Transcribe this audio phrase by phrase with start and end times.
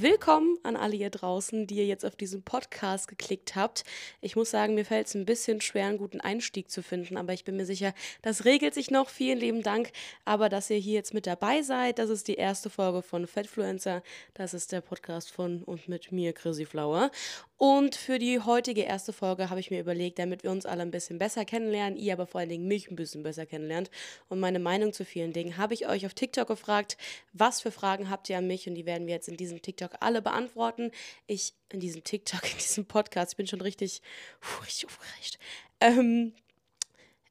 [0.00, 3.82] Willkommen an alle hier draußen, die ihr jetzt auf diesen Podcast geklickt habt.
[4.20, 7.32] Ich muss sagen, mir fällt es ein bisschen schwer, einen guten Einstieg zu finden, aber
[7.32, 9.08] ich bin mir sicher, das regelt sich noch.
[9.08, 9.90] Vielen lieben Dank,
[10.24, 14.04] aber dass ihr hier jetzt mit dabei seid, das ist die erste Folge von Fatfluencer.
[14.34, 17.10] Das ist der Podcast von und mit mir, Chrissy Flower.
[17.56, 20.92] Und für die heutige erste Folge habe ich mir überlegt, damit wir uns alle ein
[20.92, 23.90] bisschen besser kennenlernen, ihr aber vor allen Dingen mich ein bisschen besser kennenlernt
[24.28, 26.96] und meine Meinung zu vielen Dingen, habe ich euch auf TikTok gefragt,
[27.32, 29.87] was für Fragen habt ihr an mich und die werden wir jetzt in diesem TikTok
[30.00, 30.90] alle beantworten.
[31.26, 34.02] Ich in diesem TikTok, in diesem Podcast, ich bin schon richtig,
[34.40, 35.38] puh, richtig aufgeregt.
[35.80, 36.32] Ähm,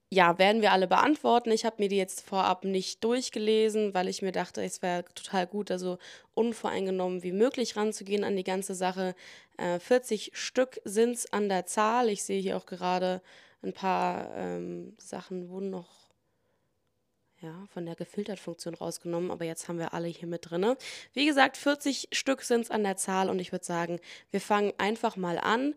[0.09, 1.51] ja, werden wir alle beantworten.
[1.51, 5.47] Ich habe mir die jetzt vorab nicht durchgelesen, weil ich mir dachte, es wäre total
[5.47, 5.97] gut, also
[6.33, 9.15] unvoreingenommen wie möglich ranzugehen an die ganze Sache.
[9.57, 12.09] Äh, 40 Stück sind es an der Zahl.
[12.09, 13.21] Ich sehe hier auch gerade
[13.63, 16.06] ein paar ähm, Sachen wurden noch
[17.41, 20.75] ja, von der Gefiltert-Funktion rausgenommen, aber jetzt haben wir alle hier mit drin.
[21.13, 23.99] Wie gesagt, 40 Stück sind es an der Zahl und ich würde sagen,
[24.31, 25.75] wir fangen einfach mal an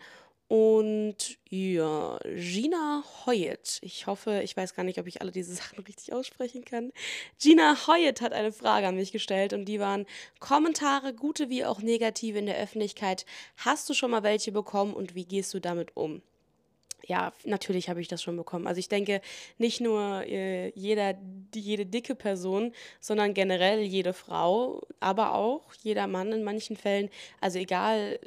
[0.50, 3.78] und ja, Gina Hoyt.
[3.82, 6.92] Ich hoffe, ich weiß gar nicht, ob ich alle diese Sachen richtig aussprechen kann.
[7.38, 10.06] Gina Hoyt hat eine Frage an mich gestellt und die waren
[10.40, 13.26] Kommentare, gute wie auch negative in der Öffentlichkeit.
[13.58, 16.20] Hast du schon mal welche bekommen und wie gehst du damit um?
[17.06, 18.66] Ja, natürlich habe ich das schon bekommen.
[18.66, 19.20] Also ich denke,
[19.58, 26.06] nicht nur äh, jeder, die, jede dicke Person, sondern generell jede Frau, aber auch jeder
[26.06, 27.10] Mann in manchen Fällen.
[27.40, 28.18] Also egal,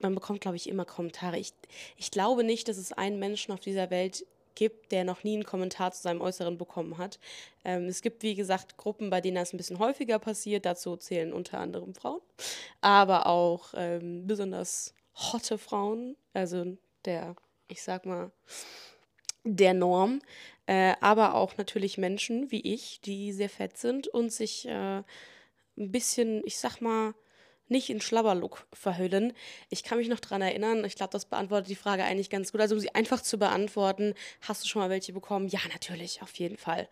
[0.00, 1.38] man bekommt, glaube ich, immer Kommentare.
[1.38, 1.52] Ich,
[1.96, 5.44] ich glaube nicht, dass es einen Menschen auf dieser Welt gibt, der noch nie einen
[5.44, 7.18] Kommentar zu seinem Äußeren bekommen hat.
[7.64, 10.66] Ähm, es gibt, wie gesagt, Gruppen, bei denen das ein bisschen häufiger passiert.
[10.66, 12.20] Dazu zählen unter anderem Frauen,
[12.80, 17.36] aber auch ähm, besonders hotte Frauen, also der,
[17.72, 18.30] ich sag mal,
[19.44, 20.20] der Norm.
[20.66, 25.02] Äh, aber auch natürlich Menschen wie ich, die sehr fett sind und sich äh,
[25.76, 27.14] ein bisschen, ich sag mal,
[27.68, 29.32] nicht in Schlabberlook verhüllen.
[29.70, 32.60] Ich kann mich noch daran erinnern, ich glaube, das beantwortet die Frage eigentlich ganz gut.
[32.60, 35.48] Also, um sie einfach zu beantworten, hast du schon mal welche bekommen?
[35.48, 36.88] Ja, natürlich, auf jeden Fall.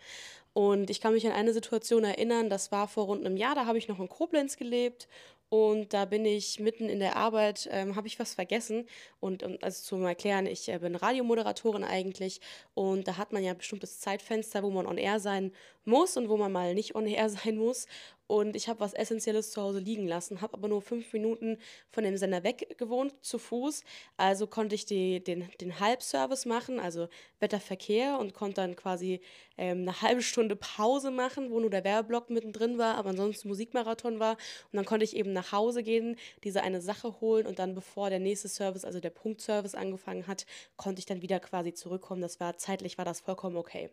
[0.52, 3.66] Und ich kann mich an eine Situation erinnern, das war vor rund einem Jahr, da
[3.66, 5.06] habe ich noch in Koblenz gelebt
[5.50, 8.86] und da bin ich mitten in der Arbeit, ähm, habe ich was vergessen.
[9.18, 12.40] Und, und also zum Erklären, ich äh, bin Radiomoderatorin eigentlich.
[12.74, 15.52] Und da hat man ja ein bestimmtes Zeitfenster, wo man on air sein
[15.84, 17.88] muss und wo man mal nicht on air sein muss.
[18.30, 21.58] Und ich habe was Essentielles zu Hause liegen lassen, habe aber nur fünf Minuten
[21.90, 23.82] von dem Sender weg gewohnt, zu Fuß.
[24.16, 27.08] Also konnte ich die, den, den Halbservice machen, also
[27.40, 29.20] Wetterverkehr, und konnte dann quasi
[29.58, 34.20] ähm, eine halbe Stunde Pause machen, wo nur der Werbeblock mittendrin war, aber ansonsten Musikmarathon
[34.20, 34.34] war.
[34.70, 36.14] Und dann konnte ich eben nach Hause gehen,
[36.44, 40.46] diese eine Sache holen und dann, bevor der nächste Service, also der Punktservice angefangen hat,
[40.76, 42.22] konnte ich dann wieder quasi zurückkommen.
[42.22, 43.90] Das war zeitlich war das vollkommen okay.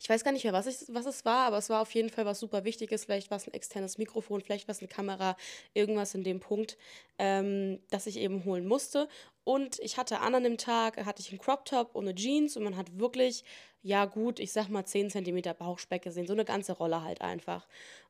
[0.00, 2.08] Ich weiß gar nicht mehr, was, ich, was es war, aber es war auf jeden
[2.08, 3.04] Fall was super Wichtiges.
[3.04, 5.36] Vielleicht war es ein externes Mikrofon, vielleicht war es eine Kamera,
[5.74, 6.78] irgendwas in dem Punkt,
[7.18, 9.08] ähm, das ich eben holen musste.
[9.42, 12.62] Und ich hatte an einem Tag, hatte ich einen Crop Top und eine Jeans und
[12.62, 13.44] man hat wirklich,
[13.82, 17.66] ja gut, ich sag mal 10 cm Bauchspeck gesehen, so eine ganze Rolle halt einfach.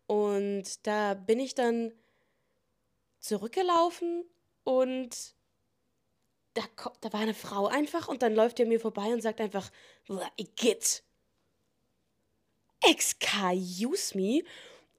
[0.07, 1.93] Und da bin ich dann
[3.21, 4.25] zurückgelaufen
[4.65, 5.35] und
[6.55, 6.63] da,
[7.01, 9.71] da war eine Frau einfach und dann läuft er mir vorbei und sagt einfach,
[10.37, 11.03] Igitt
[12.83, 14.43] excuse me.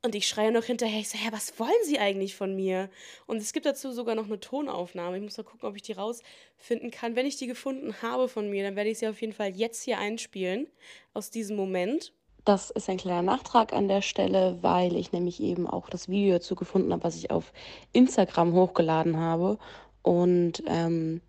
[0.01, 2.89] Und ich schreie noch hinterher, ich so, hä, was wollen Sie eigentlich von mir?
[3.27, 5.17] Und es gibt dazu sogar noch eine Tonaufnahme.
[5.17, 7.17] Ich muss mal gucken, ob ich die rausfinden kann.
[7.17, 9.83] Wenn ich die gefunden habe von mir, dann werde ich sie auf jeden Fall jetzt
[9.83, 10.67] hier einspielen,
[11.13, 12.13] aus diesem Moment.
[12.45, 16.35] Das ist ein kleiner Nachtrag an der Stelle, weil ich nämlich eben auch das Video
[16.35, 17.51] dazu gefunden habe, was ich auf
[17.91, 19.57] Instagram hochgeladen habe.
[20.01, 21.19] Und ähm,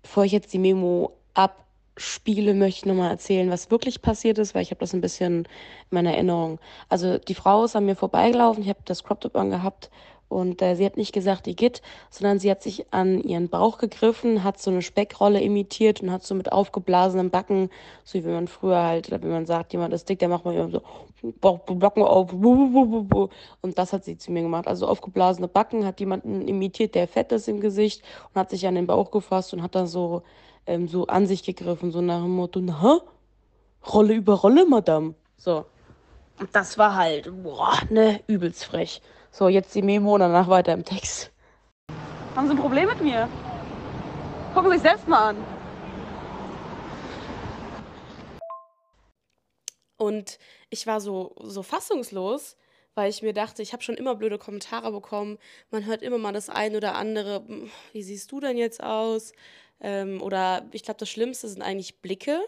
[0.00, 1.67] bevor ich jetzt die Memo ab
[1.98, 5.40] Spiele möchte ich nochmal erzählen, was wirklich passiert ist, weil ich habe das ein bisschen
[5.40, 5.46] in
[5.90, 6.58] meiner Erinnerung.
[6.88, 9.90] Also die Frau ist an mir vorbeigelaufen, ich habe das Crop Top angehabt
[10.28, 13.78] und äh, sie hat nicht gesagt, die geht, sondern sie hat sich an ihren Bauch
[13.78, 17.70] gegriffen, hat so eine Speckrolle imitiert und hat so mit aufgeblasenen Backen,
[18.04, 20.70] so wie man früher halt, wenn man sagt, jemand ist dick, der macht man immer
[20.70, 20.82] so
[21.40, 22.32] Backen auf.
[22.32, 24.68] Und das hat sie zu mir gemacht.
[24.68, 28.02] Also aufgeblasene Backen hat jemanden imitiert, der fett ist im Gesicht
[28.32, 30.22] und hat sich an den Bauch gefasst und hat dann so
[30.68, 33.00] ähm, so an sich gegriffen, so nach dem Motto, na,
[33.92, 35.14] Rolle über Rolle, Madame.
[35.36, 35.64] So.
[36.38, 39.00] Und das war halt, boah, ne, übelst frech.
[39.30, 41.32] So, jetzt die Memo und danach weiter im Text.
[42.36, 43.28] Haben Sie ein Problem mit mir?
[44.54, 45.36] Gucken Sie sich selbst mal an.
[49.96, 50.38] Und
[50.70, 52.56] ich war so, so fassungslos,
[52.94, 55.38] weil ich mir dachte, ich habe schon immer blöde Kommentare bekommen.
[55.70, 57.42] Man hört immer mal das eine oder andere.
[57.46, 59.32] Hm, wie siehst du denn jetzt aus?
[59.80, 62.40] Ähm, oder ich glaube, das Schlimmste sind eigentlich Blicke.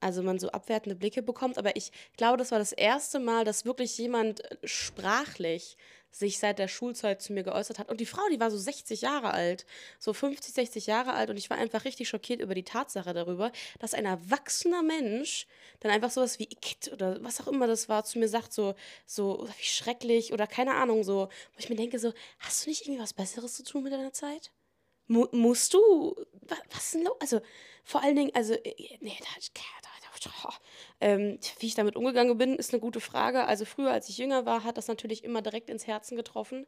[0.00, 1.58] also man so abwertende Blicke bekommt.
[1.58, 5.76] Aber ich glaube, das war das erste Mal, dass wirklich jemand äh, sprachlich
[6.12, 7.88] sich seit der Schulzeit zu mir geäußert hat.
[7.88, 9.64] Und die Frau, die war so 60 Jahre alt,
[9.98, 11.30] so 50, 60 Jahre alt.
[11.30, 15.46] Und ich war einfach richtig schockiert über die Tatsache darüber, dass ein erwachsener Mensch
[15.80, 18.74] dann einfach sowas wie Igitt oder was auch immer das war zu mir sagt, so,
[19.06, 22.82] so wie schrecklich oder keine Ahnung, so, wo ich mir denke, so, hast du nicht
[22.82, 24.50] irgendwie was Besseres zu tun mit deiner Zeit?
[25.12, 26.14] Mu musst du,
[26.48, 27.16] was, was ist denn los?
[27.20, 27.40] Also,
[27.84, 29.26] vor allen Dingen, also, äh, nee, da,
[31.00, 33.44] ähm, wie ich damit umgegangen bin, ist eine gute Frage.
[33.44, 36.66] Also früher, als ich jünger war, hat das natürlich immer direkt ins Herzen getroffen.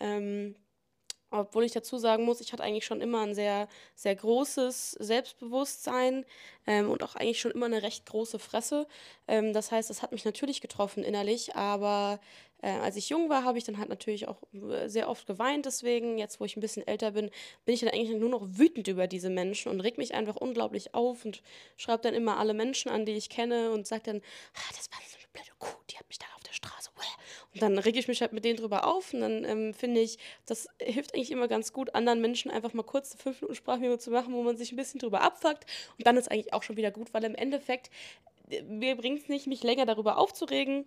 [0.00, 0.54] Ähm,
[1.30, 6.24] obwohl ich dazu sagen muss, ich hatte eigentlich schon immer ein sehr, sehr großes Selbstbewusstsein
[6.66, 8.86] ähm, und auch eigentlich schon immer eine recht große Fresse.
[9.28, 12.20] Ähm, das heißt, das hat mich natürlich getroffen innerlich, aber
[12.62, 15.66] äh, als ich jung war, habe ich dann halt natürlich auch äh, sehr oft geweint.
[15.66, 17.30] Deswegen, jetzt wo ich ein bisschen älter bin,
[17.64, 20.94] bin ich dann eigentlich nur noch wütend über diese Menschen und reg mich einfach unglaublich
[20.94, 21.42] auf und
[21.76, 24.16] schreibe dann immer alle Menschen an, die ich kenne und sage dann,
[24.54, 26.90] ah, das war so eine blöde Kuh, die hat mich da auf der Straße.
[27.54, 30.18] Und dann reg ich mich halt mit denen drüber auf und dann ähm, finde ich,
[30.46, 34.10] das hilft eigentlich immer ganz gut, anderen Menschen einfach mal kurz 5 Minuten Sprachmemo zu
[34.10, 35.64] machen, wo man sich ein bisschen drüber abfuckt.
[35.98, 37.90] Und dann ist eigentlich auch schon wieder gut, weil im Endeffekt,
[38.50, 40.84] äh, mir bringt es nicht, mich länger darüber aufzuregen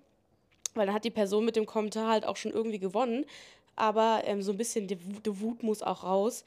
[0.75, 3.25] weil dann hat die Person mit dem Kommentar halt auch schon irgendwie gewonnen.
[3.75, 6.45] Aber ähm, so ein bisschen die, die, Wut muss auch raus.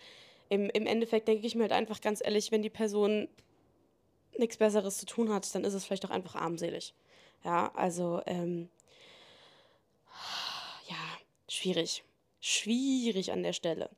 [0.49, 3.29] Im, Im Endeffekt denke ich mir halt einfach ganz ehrlich, wenn die Person
[4.39, 6.95] nichts Besseres zu tun hat, dann ist es vielleicht auch einfach armselig.
[7.45, 8.69] Ja, also, ähm,
[10.89, 10.97] ja,
[11.49, 12.05] schwierig.
[12.49, 13.91] Schwierig an der Stelle.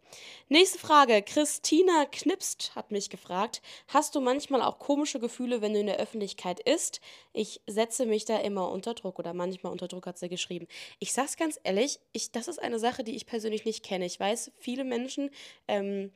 [0.48, 1.22] Nächste Frage.
[1.22, 5.98] Christina Knipst hat mich gefragt: Hast du manchmal auch komische Gefühle, wenn du in der
[5.98, 7.02] Öffentlichkeit isst?
[7.34, 10.66] Ich setze mich da immer unter Druck oder manchmal unter Druck, hat sie geschrieben.
[10.98, 14.06] Ich sag's ganz ehrlich, ich, das ist eine Sache, die ich persönlich nicht kenne.
[14.06, 15.30] Ich weiß, viele Menschen
[15.66, 16.12] ähm,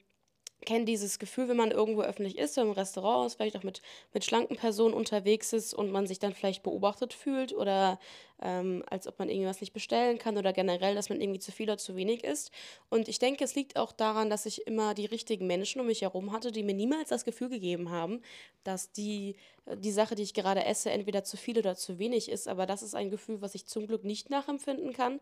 [0.65, 3.83] kenne dieses Gefühl, wenn man irgendwo öffentlich ist, im Restaurant ist, vielleicht auch mit,
[4.13, 7.99] mit schlanken Personen unterwegs ist und man sich dann vielleicht beobachtet fühlt oder
[8.43, 11.69] ähm, als ob man irgendwas nicht bestellen kann oder generell, dass man irgendwie zu viel
[11.69, 12.51] oder zu wenig isst.
[12.91, 16.03] Und ich denke, es liegt auch daran, dass ich immer die richtigen Menschen um mich
[16.03, 18.21] herum hatte, die mir niemals das Gefühl gegeben haben,
[18.65, 19.37] dass die,
[19.77, 22.49] die Sache, die ich gerade esse, entweder zu viel oder zu wenig ist.
[22.49, 25.21] Aber das ist ein Gefühl, was ich zum Glück nicht nachempfinden kann.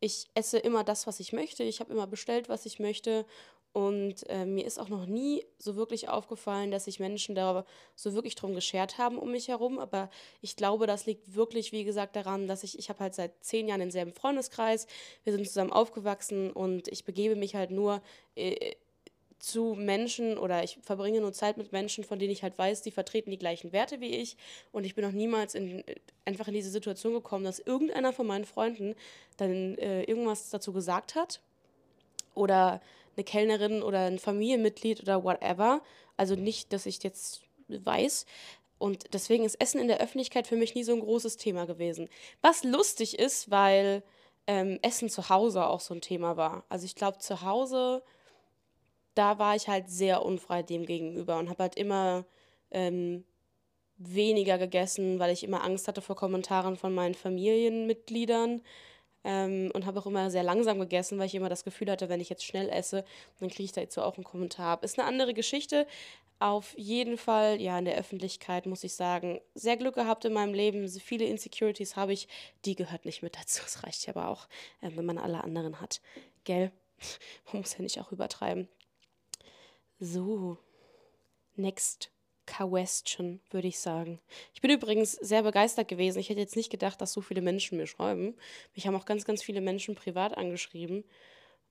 [0.00, 1.64] Ich esse immer das, was ich möchte.
[1.64, 3.26] Ich habe immer bestellt, was ich möchte
[3.72, 7.64] und äh, mir ist auch noch nie so wirklich aufgefallen, dass sich Menschen da
[7.94, 9.78] so wirklich drum geschert haben um mich herum.
[9.78, 10.10] Aber
[10.40, 13.68] ich glaube, das liegt wirklich, wie gesagt, daran, dass ich, ich habe halt seit zehn
[13.68, 14.86] Jahren denselben Freundeskreis,
[15.24, 18.02] wir sind zusammen aufgewachsen und ich begebe mich halt nur
[18.36, 18.74] äh,
[19.38, 22.90] zu Menschen oder ich verbringe nur Zeit mit Menschen, von denen ich halt weiß, die
[22.90, 24.36] vertreten die gleichen Werte wie ich.
[24.72, 25.84] Und ich bin noch niemals in,
[26.24, 28.94] einfach in diese Situation gekommen, dass irgendeiner von meinen Freunden
[29.36, 31.40] dann äh, irgendwas dazu gesagt hat
[32.34, 32.80] oder
[33.16, 35.82] eine Kellnerin oder ein Familienmitglied oder whatever.
[36.16, 38.26] Also nicht, dass ich jetzt weiß.
[38.78, 42.08] Und deswegen ist Essen in der Öffentlichkeit für mich nie so ein großes Thema gewesen.
[42.42, 44.02] Was lustig ist, weil
[44.46, 46.64] ähm, Essen zu Hause auch so ein Thema war.
[46.68, 48.02] Also ich glaube, zu Hause,
[49.18, 52.24] da war ich halt sehr unfrei dem gegenüber und habe halt immer
[52.70, 53.24] ähm,
[53.96, 58.62] weniger gegessen, weil ich immer Angst hatte vor Kommentaren von meinen Familienmitgliedern.
[59.24, 62.20] Ähm, und habe auch immer sehr langsam gegessen, weil ich immer das Gefühl hatte, wenn
[62.20, 63.04] ich jetzt schnell esse,
[63.40, 65.88] dann kriege ich dazu auch einen Kommentar Ist eine andere Geschichte.
[66.38, 70.54] Auf jeden Fall, ja, in der Öffentlichkeit muss ich sagen, sehr Glück gehabt in meinem
[70.54, 70.88] Leben.
[70.88, 72.28] Viele Insecurities habe ich,
[72.64, 73.62] die gehört nicht mit dazu.
[73.66, 74.46] Es reicht ja aber auch,
[74.80, 76.00] äh, wenn man alle anderen hat.
[76.44, 76.70] Gell?
[77.52, 78.68] Man muss ja nicht auch übertreiben.
[80.00, 80.58] So,
[81.56, 82.10] next.
[82.48, 84.20] Question, würde ich sagen.
[84.54, 86.18] Ich bin übrigens sehr begeistert gewesen.
[86.18, 88.34] Ich hätte jetzt nicht gedacht, dass so viele Menschen mir schreiben.
[88.74, 91.04] Mich haben auch ganz, ganz viele Menschen privat angeschrieben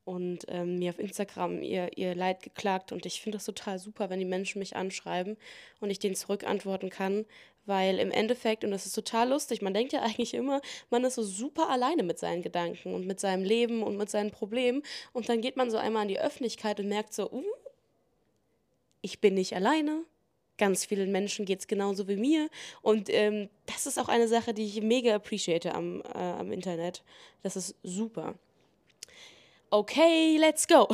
[0.06, 2.92] und ähm, mir auf Instagram ihr, ihr Leid geklagt.
[2.92, 5.36] Und ich finde das total super, wenn die Menschen mich anschreiben
[5.80, 7.26] und ich denen zurückantworten kann,
[7.66, 11.16] weil im Endeffekt, und das ist total lustig, man denkt ja eigentlich immer, man ist
[11.16, 14.84] so super alleine mit seinen Gedanken und mit seinem Leben und mit seinen Problemen.
[15.12, 17.44] Und dann geht man so einmal in die Öffentlichkeit und merkt so, uh,
[19.02, 20.04] ich bin nicht alleine
[20.58, 22.50] ganz vielen Menschen geht es genauso wie mir.
[22.82, 27.04] Und ähm, das ist auch eine Sache, die ich mega appreciate am, äh, am Internet.
[27.44, 28.36] Das ist super.
[29.70, 30.88] Okay, let's go.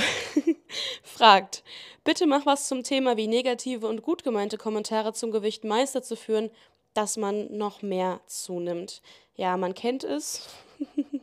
[1.04, 1.64] Fragt,
[2.04, 6.16] bitte mach was zum Thema, wie negative und gut gemeinte Kommentare zum Gewicht Meister zu
[6.16, 6.50] führen,
[6.94, 9.02] dass man noch mehr zunimmt.
[9.36, 10.50] Ja, man kennt es.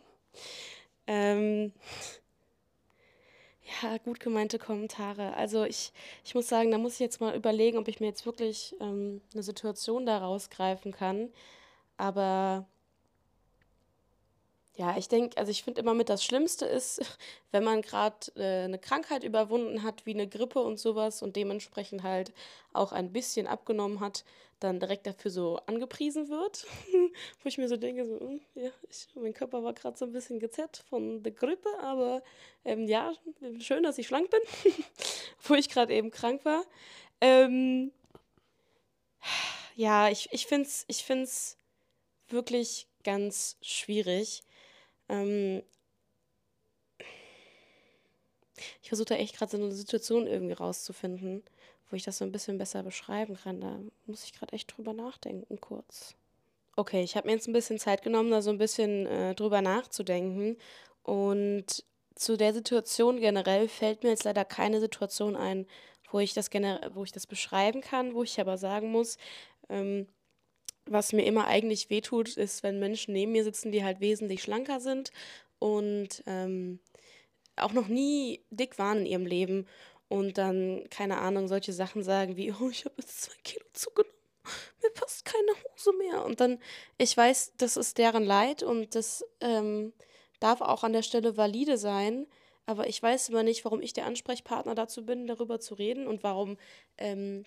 [1.06, 1.72] ähm,
[3.82, 5.34] ja, gut gemeinte Kommentare.
[5.36, 5.92] Also ich,
[6.24, 9.20] ich muss sagen, da muss ich jetzt mal überlegen, ob ich mir jetzt wirklich ähm,
[9.32, 11.30] eine Situation da rausgreifen kann.
[11.96, 12.66] Aber
[14.76, 17.00] Ja, ich denke, also ich finde immer mit das Schlimmste ist,
[17.50, 22.02] wenn man gerade äh, eine Krankheit überwunden hat, wie eine Grippe und sowas und dementsprechend
[22.02, 22.32] halt
[22.72, 24.24] auch ein bisschen abgenommen hat,
[24.60, 26.66] dann direkt dafür so angepriesen wird.
[27.42, 30.12] Wo ich mir so denke, so, hm, ja, ich, mein Körper war gerade so ein
[30.12, 32.22] bisschen gezerrt von der Grippe, aber
[32.64, 33.12] ähm, ja,
[33.60, 34.40] schön, dass ich schlank bin,
[35.42, 36.64] wo ich gerade eben krank war.
[37.20, 37.92] Ähm,
[39.76, 41.56] ja, ich, ich finde es ich find's
[42.28, 44.42] wirklich ganz schwierig.
[45.08, 45.62] Ähm,
[48.82, 51.42] ich versuche da echt gerade so eine Situation irgendwie rauszufinden,
[51.90, 53.60] wo ich das so ein bisschen besser beschreiben kann.
[53.60, 56.14] Da muss ich gerade echt drüber nachdenken, kurz.
[56.76, 59.60] Okay, ich habe mir jetzt ein bisschen Zeit genommen, da so ein bisschen äh, drüber
[59.60, 60.56] nachzudenken.
[61.02, 65.66] Und zu der Situation generell fällt mir jetzt leider keine Situation ein,
[66.10, 66.50] wo ich das
[66.94, 69.16] wo ich das beschreiben kann, wo ich aber sagen muss,
[69.68, 70.06] ähm,
[70.86, 74.80] was mir immer eigentlich wehtut, ist, wenn Menschen neben mir sitzen, die halt wesentlich schlanker
[74.80, 75.12] sind
[75.58, 76.80] und ähm,
[77.56, 79.66] auch noch nie dick waren in ihrem Leben
[80.10, 84.12] und dann, keine Ahnung, solche Sachen sagen wie, oh, ich habe jetzt zwei Kilo zugenommen,
[84.82, 86.24] mir passt keine Hose mehr.
[86.24, 86.58] Und dann,
[86.98, 89.92] ich weiß, das ist deren Leid und das ähm,
[90.40, 92.26] darf auch an der Stelle valide sein,
[92.66, 96.24] aber ich weiß immer nicht, warum ich der Ansprechpartner dazu bin, darüber zu reden und
[96.24, 96.58] warum
[96.98, 97.44] ähm,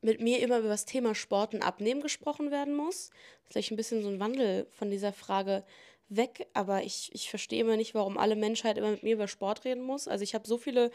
[0.00, 3.10] mit mir immer über das Thema Sport und Abnehmen gesprochen werden muss.
[3.42, 5.64] Vielleicht ein bisschen so ein Wandel von dieser Frage
[6.08, 9.64] weg, aber ich, ich verstehe immer nicht, warum alle Menschheit immer mit mir über Sport
[9.64, 10.08] reden muss.
[10.08, 10.90] Also ich habe so viele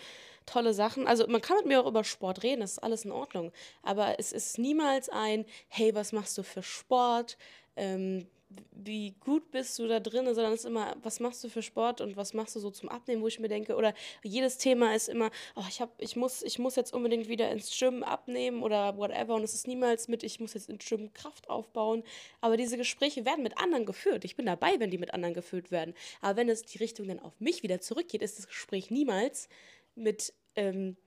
[0.45, 1.07] tolle Sachen.
[1.07, 3.51] Also man kann mit mir auch über Sport reden, das ist alles in Ordnung.
[3.83, 7.37] Aber es ist niemals ein, hey, was machst du für Sport?
[7.75, 8.27] Ähm,
[8.71, 12.01] wie gut bist du da drin, sondern es ist immer, was machst du für Sport
[12.01, 15.07] und was machst du so zum Abnehmen, wo ich mir denke, oder jedes Thema ist
[15.07, 18.97] immer, oh, ich, hab, ich, muss, ich muss jetzt unbedingt wieder ins Gym abnehmen oder
[18.97, 22.03] whatever und es ist niemals mit, ich muss jetzt ins Gym Kraft aufbauen,
[22.41, 24.25] aber diese Gespräche werden mit anderen geführt.
[24.25, 27.19] Ich bin dabei, wenn die mit anderen geführt werden, aber wenn es die Richtung dann
[27.19, 29.47] auf mich wieder zurückgeht, ist das Gespräch niemals
[29.95, 30.97] mit, ähm,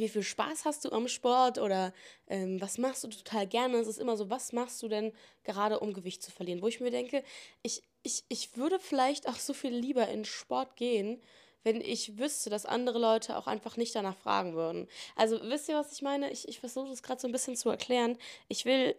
[0.00, 1.92] wie viel Spaß hast du am Sport oder
[2.26, 3.78] ähm, was machst du total gerne?
[3.78, 5.12] Es ist immer so, was machst du denn
[5.44, 6.62] gerade, um Gewicht zu verlieren?
[6.62, 7.22] Wo ich mir denke,
[7.62, 11.22] ich, ich, ich würde vielleicht auch so viel lieber in Sport gehen,
[11.62, 14.88] wenn ich wüsste, dass andere Leute auch einfach nicht danach fragen würden.
[15.14, 16.30] Also wisst ihr, was ich meine?
[16.30, 18.16] Ich, ich versuche das gerade so ein bisschen zu erklären.
[18.48, 18.96] Ich will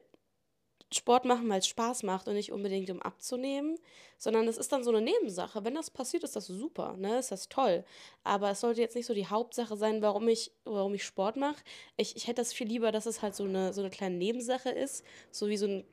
[0.94, 3.78] Sport machen, weil es Spaß macht und nicht unbedingt um abzunehmen,
[4.18, 5.64] sondern es ist dann so eine Nebensache.
[5.64, 7.20] Wenn das passiert, ist das super, ne?
[7.20, 7.86] Ist das toll.
[8.24, 11.64] Aber es sollte jetzt nicht so die Hauptsache sein, warum ich, warum ich Sport mache.
[11.96, 14.70] Ich, ich hätte das viel lieber, dass es halt so eine, so eine kleine Nebensache
[14.70, 15.86] ist, so wie so ein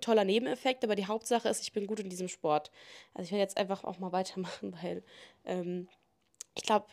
[0.00, 2.72] toller Nebeneffekt, aber die Hauptsache ist, ich bin gut in diesem Sport.
[3.14, 5.04] Also ich werde jetzt einfach auch mal weitermachen, weil
[5.44, 5.88] ähm,
[6.56, 6.86] ich glaube,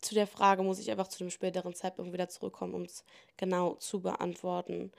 [0.00, 3.04] zu der Frage muss ich einfach zu dem späteren Zeitpunkt wieder zurückkommen, um es
[3.36, 4.92] genau zu beantworten.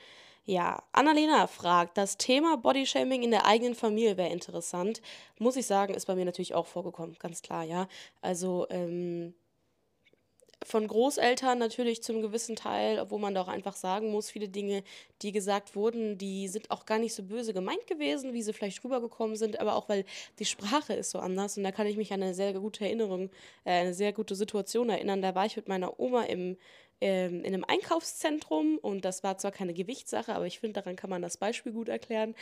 [0.50, 5.00] Ja, Annalena fragt, das Thema Bodyshaming in der eigenen Familie wäre interessant.
[5.38, 7.88] Muss ich sagen, ist bei mir natürlich auch vorgekommen, ganz klar, ja.
[8.22, 9.36] Also, ähm,
[10.66, 14.84] von Großeltern natürlich zum gewissen Teil, obwohl man da auch einfach sagen muss, viele Dinge,
[15.22, 18.84] die gesagt wurden, die sind auch gar nicht so böse gemeint gewesen, wie sie vielleicht
[18.84, 20.06] rübergekommen sind, aber auch weil
[20.40, 21.58] die Sprache ist so anders.
[21.58, 23.30] Und da kann ich mich an eine sehr gute Erinnerung,
[23.64, 25.22] äh, eine sehr gute Situation erinnern.
[25.22, 26.58] Da war ich mit meiner Oma im,
[27.02, 31.10] ähm, in einem Einkaufszentrum und das war zwar keine Gewichtssache, aber ich finde, daran kann
[31.10, 32.36] man das Beispiel gut erklären.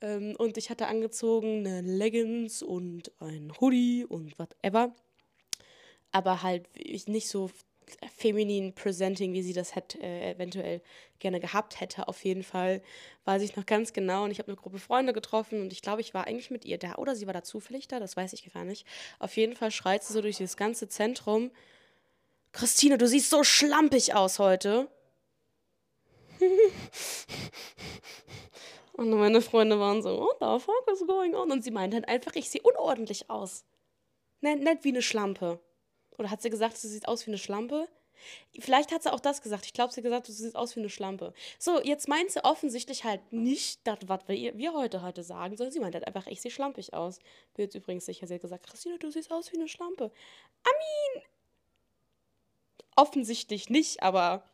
[0.00, 4.92] Ähm, und ich hatte angezogen eine Leggings und ein Hoodie und whatever
[6.12, 6.68] aber halt
[7.06, 7.50] nicht so
[8.16, 10.80] feminin presenting, wie sie das hätte, äh, eventuell
[11.18, 12.08] gerne gehabt hätte.
[12.08, 12.82] Auf jeden Fall
[13.24, 16.00] weiß ich noch ganz genau und ich habe eine Gruppe Freunde getroffen und ich glaube,
[16.00, 18.52] ich war eigentlich mit ihr da oder sie war da zufällig da, das weiß ich
[18.52, 18.86] gar nicht.
[19.18, 21.50] Auf jeden Fall schreit sie so durch das ganze Zentrum.
[22.52, 24.88] Christine, du siehst so schlampig aus heute.
[28.92, 31.52] und meine Freunde waren so, what the fuck is going on?
[31.52, 33.64] Und sie meinte halt einfach, ich sehe unordentlich aus.
[34.40, 35.60] Nett, nett wie eine Schlampe.
[36.20, 37.88] Oder hat sie gesagt, sie sieht aus wie eine Schlampe?
[38.58, 39.64] Vielleicht hat sie auch das gesagt.
[39.64, 41.32] Ich glaube, sie hat gesagt, du siehst aus wie eine Schlampe.
[41.58, 45.72] So, jetzt meint sie offensichtlich halt nicht das, was wir, wir heute heute sagen, sondern
[45.72, 47.20] sie meint halt einfach, ich sehe schlampig aus.
[47.54, 50.12] Bin jetzt übrigens sicher, sie hat gesagt, Christine, du siehst aus wie eine Schlampe.
[50.62, 51.22] Mean,
[52.96, 54.44] offensichtlich nicht, aber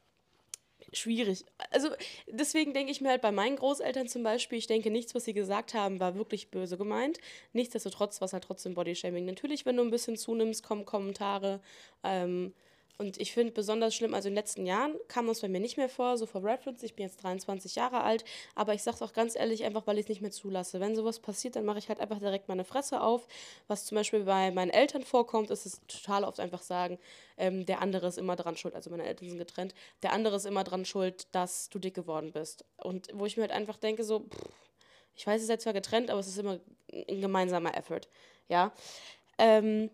[0.99, 1.45] schwierig.
[1.71, 1.89] Also
[2.27, 5.35] deswegen denke ich mir halt bei meinen Großeltern zum Beispiel, ich denke, nichts, was sie
[5.35, 7.19] gesagt haben, war wirklich böse gemeint.
[7.53, 9.25] Nichtsdestotrotz war es halt trotzdem Bodyshaming.
[9.25, 11.61] Natürlich, wenn du ein bisschen zunimmst, kommen Kommentare.
[12.03, 12.53] Ähm,
[12.99, 15.77] und ich finde besonders schlimm, also in den letzten Jahren kam das bei mir nicht
[15.77, 18.25] mehr vor, so for reference, ich bin jetzt 23 Jahre alt,
[18.55, 20.81] aber ich sage es auch ganz ehrlich, einfach weil ich es nicht mehr zulasse.
[20.81, 23.27] Wenn sowas passiert, dann mache ich halt einfach direkt meine Fresse auf.
[23.69, 26.99] Was zum Beispiel bei meinen Eltern vorkommt, ist es total oft einfach sagen,
[27.37, 30.47] ähm, der andere ist immer dran schuld, also meine Eltern sind getrennt, der andere ist
[30.47, 32.65] immer dran schuld, dass du dick geworden bist.
[32.79, 34.49] Und wo ich mir halt einfach denke, so, pff,
[35.15, 36.61] Ich weiß, ihr seid zwar getrennt, aber es ist immer
[36.93, 38.03] ein gemeinsamer Effort.
[38.49, 38.73] Ja.
[39.39, 39.91] Ähm,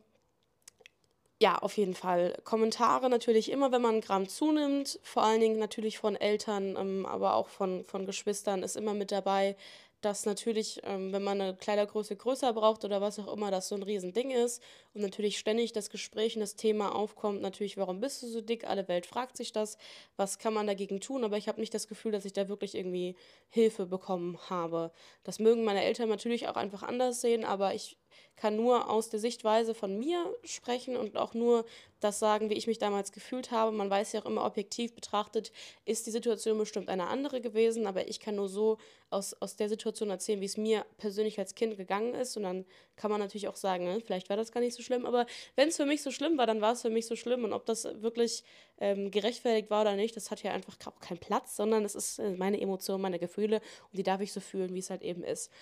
[1.42, 2.38] ja, auf jeden Fall.
[2.44, 7.34] Kommentare natürlich immer, wenn man Gramm zunimmt, vor allen Dingen natürlich von Eltern, ähm, aber
[7.34, 9.56] auch von, von Geschwistern ist immer mit dabei,
[10.02, 13.74] dass natürlich, ähm, wenn man eine Kleidergröße größer braucht oder was auch immer, das so
[13.74, 14.62] ein Riesending ist
[14.94, 18.64] und natürlich ständig das Gespräch und das Thema aufkommt, natürlich, warum bist du so dick?
[18.64, 19.78] Alle Welt fragt sich das,
[20.16, 21.24] was kann man dagegen tun?
[21.24, 23.16] Aber ich habe nicht das Gefühl, dass ich da wirklich irgendwie
[23.48, 24.92] Hilfe bekommen habe.
[25.24, 27.96] Das mögen meine Eltern natürlich auch einfach anders sehen, aber ich
[28.36, 31.64] kann nur aus der Sichtweise von mir sprechen und auch nur
[32.00, 33.70] das sagen, wie ich mich damals gefühlt habe.
[33.70, 35.52] Man weiß ja auch immer objektiv betrachtet,
[35.84, 38.78] ist die Situation bestimmt eine andere gewesen, aber ich kann nur so
[39.10, 42.36] aus, aus der Situation erzählen, wie es mir persönlich als Kind gegangen ist.
[42.36, 42.64] Und dann
[42.96, 45.68] kann man natürlich auch sagen, ne, vielleicht war das gar nicht so schlimm, aber wenn
[45.68, 47.44] es für mich so schlimm war, dann war es für mich so schlimm.
[47.44, 48.42] Und ob das wirklich
[48.80, 52.18] ähm, gerechtfertigt war oder nicht, das hat ja einfach auch keinen Platz, sondern es ist
[52.18, 55.22] äh, meine Emotion, meine Gefühle und die darf ich so fühlen, wie es halt eben
[55.22, 55.52] ist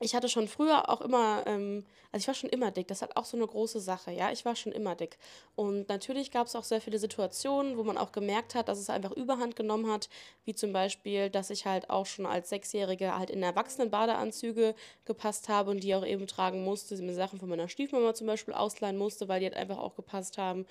[0.00, 3.16] ich hatte schon früher auch immer, ähm, also ich war schon immer dick, das hat
[3.16, 5.18] auch so eine große Sache, ja, ich war schon immer dick.
[5.54, 8.90] Und natürlich gab es auch sehr viele Situationen, wo man auch gemerkt hat, dass es
[8.90, 10.08] einfach Überhand genommen hat,
[10.44, 14.74] wie zum Beispiel, dass ich halt auch schon als Sechsjährige halt in erwachsenen Badeanzüge
[15.04, 18.54] gepasst habe und die auch eben tragen musste, mir Sachen von meiner Stiefmama zum Beispiel
[18.54, 20.66] ausleihen musste, weil die halt einfach auch gepasst haben.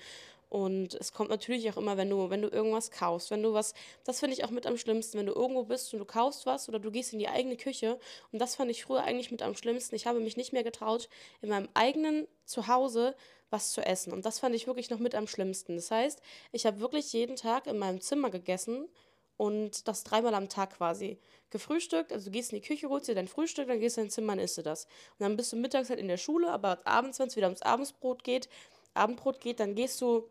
[0.54, 3.74] Und es kommt natürlich auch immer, wenn du, wenn du irgendwas kaufst, wenn du was,
[4.04, 6.68] das finde ich auch mit am schlimmsten, wenn du irgendwo bist und du kaufst was
[6.68, 7.98] oder du gehst in die eigene Küche.
[8.30, 9.96] Und das fand ich früher eigentlich mit am schlimmsten.
[9.96, 11.08] Ich habe mich nicht mehr getraut,
[11.42, 13.16] in meinem eigenen Zuhause
[13.50, 14.12] was zu essen.
[14.12, 15.74] Und das fand ich wirklich noch mit am schlimmsten.
[15.74, 18.86] Das heißt, ich habe wirklich jeden Tag in meinem Zimmer gegessen
[19.36, 21.18] und das dreimal am Tag quasi.
[21.50, 24.06] Gefrühstückt, also du gehst in die Küche, holst dir dein Frühstück, dann gehst du in
[24.06, 24.84] dein Zimmer und isst du das.
[24.84, 27.62] Und dann bist du mittags halt in der Schule, aber abends, wenn es wieder ums
[27.62, 28.48] Abendsbrot geht,
[28.94, 30.28] Abendbrot geht, dann gehst du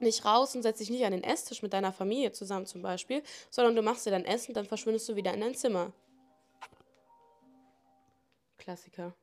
[0.00, 3.22] nicht raus und setzt dich nicht an den Esstisch mit deiner Familie zusammen zum Beispiel,
[3.50, 5.92] sondern du machst dir dein Essen, dann verschwindest du wieder in dein Zimmer.
[8.58, 9.14] Klassiker.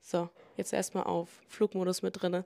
[0.00, 2.44] So, jetzt erstmal auf Flugmodus mit drinne.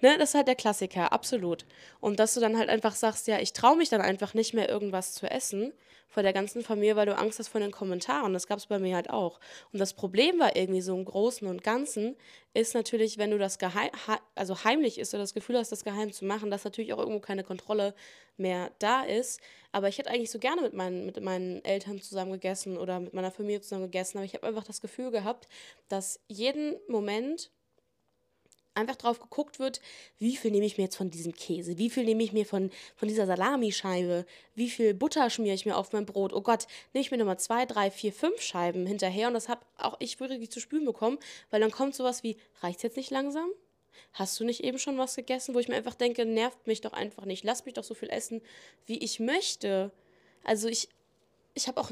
[0.00, 1.64] Ne, das ist halt der Klassiker, absolut.
[2.00, 4.68] Und dass du dann halt einfach sagst, ja, ich traue mich dann einfach nicht mehr
[4.68, 5.72] irgendwas zu essen
[6.08, 8.32] vor der ganzen Familie, weil du Angst hast vor den Kommentaren.
[8.32, 9.40] Das gab es bei mir halt auch.
[9.72, 12.16] Und das Problem war irgendwie so im Großen und Ganzen,
[12.58, 13.90] ist natürlich, wenn du das geheim,
[14.34, 17.20] also heimlich ist oder das Gefühl hast, das geheim zu machen, dass natürlich auch irgendwo
[17.20, 17.94] keine Kontrolle
[18.36, 19.40] mehr da ist.
[19.70, 23.14] Aber ich hätte eigentlich so gerne mit meinen, mit meinen Eltern zusammen gegessen oder mit
[23.14, 24.18] meiner Familie zusammen gegessen.
[24.18, 25.46] Aber ich habe einfach das Gefühl gehabt,
[25.88, 27.50] dass jeden Moment
[28.78, 29.80] einfach drauf geguckt wird,
[30.18, 32.70] wie viel nehme ich mir jetzt von diesem Käse, wie viel nehme ich mir von,
[32.96, 36.32] von dieser Salamischeibe, wie viel Butter schmiere ich mir auf mein Brot.
[36.32, 39.60] Oh Gott, nehme ich mir nochmal zwei, drei, vier, fünf Scheiben hinterher und das habe
[39.76, 41.18] auch ich wirklich zu spüren bekommen,
[41.50, 43.48] weil dann kommt sowas wie, reicht es jetzt nicht langsam?
[44.12, 46.92] Hast du nicht eben schon was gegessen, wo ich mir einfach denke, nervt mich doch
[46.92, 48.40] einfach nicht, lass mich doch so viel essen,
[48.86, 49.92] wie ich möchte.
[50.44, 50.88] Also ich,
[51.54, 51.90] ich habe auch,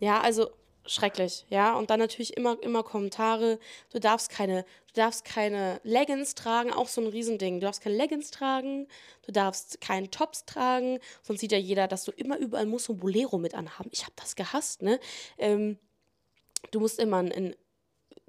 [0.00, 0.50] ja, also
[0.86, 1.74] schrecklich, ja.
[1.74, 3.58] Und dann natürlich immer, immer Kommentare.
[3.90, 7.60] Du darfst keine, du darfst keine Leggings tragen, auch so ein Riesending.
[7.60, 8.88] Du darfst keine Leggings tragen,
[9.22, 12.94] du darfst keinen Tops tragen, sonst sieht ja jeder, dass du immer überall musst so
[12.94, 13.90] ein Bolero mit anhaben.
[13.92, 14.98] Ich habe das gehasst, ne?
[15.38, 15.78] Ähm,
[16.70, 17.54] du musst immer ein,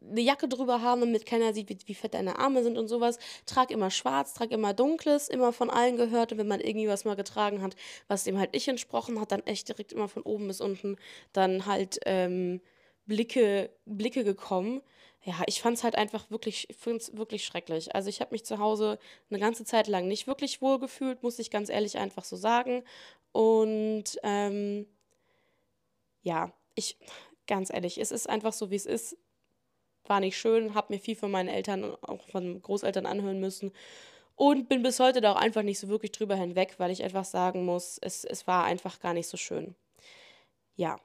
[0.10, 3.18] eine Jacke drüber haben, damit keiner sieht, wie, wie fett deine Arme sind und sowas.
[3.46, 6.32] Trag immer schwarz, trag immer dunkles, immer von allen gehört.
[6.32, 7.76] Und wenn man irgendwie was mal getragen hat,
[8.08, 10.98] was dem halt nicht entsprochen hat, dann echt direkt immer von oben bis unten
[11.32, 12.62] dann halt ähm,
[13.06, 14.82] Blicke, Blicke gekommen.
[15.26, 16.68] Ja, ich fand es halt einfach wirklich,
[17.14, 17.96] wirklich schrecklich.
[17.96, 21.40] Also ich habe mich zu Hause eine ganze Zeit lang nicht wirklich wohl gefühlt, muss
[21.40, 22.84] ich ganz ehrlich einfach so sagen.
[23.32, 24.86] Und ähm,
[26.24, 26.98] ja, ich,
[27.48, 29.18] ganz ehrlich, es ist einfach so, wie es ist
[30.06, 33.72] war nicht schön, habe mir viel von meinen Eltern und auch von Großeltern anhören müssen
[34.36, 37.26] und bin bis heute da auch einfach nicht so wirklich drüber hinweg, weil ich einfach
[37.26, 39.76] sagen muss, es, es war einfach gar nicht so schön.
[40.76, 41.00] Ja.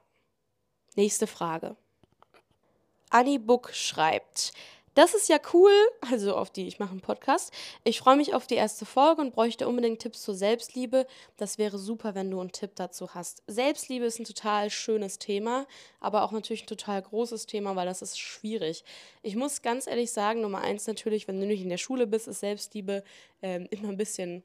[0.95, 1.75] Nächste Frage.
[3.09, 4.53] Annie Book schreibt,
[4.95, 5.71] das ist ja cool,
[6.09, 7.53] also auf die, ich mache einen Podcast.
[7.83, 11.05] Ich freue mich auf die erste Folge und bräuchte unbedingt Tipps zur Selbstliebe.
[11.37, 13.43] Das wäre super, wenn du einen Tipp dazu hast.
[13.47, 15.67] Selbstliebe ist ein total schönes Thema,
[15.99, 18.83] aber auch natürlich ein total großes Thema, weil das ist schwierig.
[19.21, 22.27] Ich muss ganz ehrlich sagen, Nummer eins natürlich, wenn du nicht in der Schule bist,
[22.27, 23.03] ist Selbstliebe
[23.41, 24.43] ähm, immer ein bisschen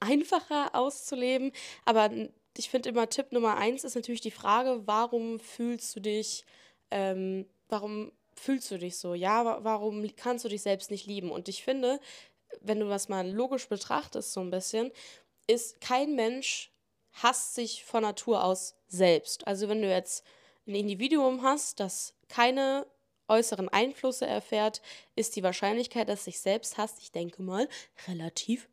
[0.00, 1.52] einfacher auszuleben.
[1.84, 2.10] Aber
[2.56, 6.44] ich finde immer Tipp Nummer eins ist natürlich die Frage, warum fühlst du dich,
[6.90, 9.14] ähm, warum fühlst du dich so?
[9.14, 11.30] Ja, warum kannst du dich selbst nicht lieben?
[11.30, 12.00] Und ich finde,
[12.60, 14.90] wenn du das mal logisch betrachtest, so ein bisschen,
[15.46, 16.70] ist kein Mensch
[17.14, 19.46] hasst sich von Natur aus selbst.
[19.46, 20.24] Also wenn du jetzt
[20.66, 22.86] ein Individuum hast, das keine
[23.28, 24.82] äußeren Einflüsse erfährt,
[25.16, 27.68] ist die Wahrscheinlichkeit, dass sich selbst hasst, ich denke mal,
[28.08, 28.68] relativ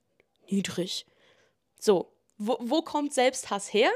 [0.49, 1.05] niedrig.
[1.79, 3.91] So, wo, wo kommt Selbsthass her?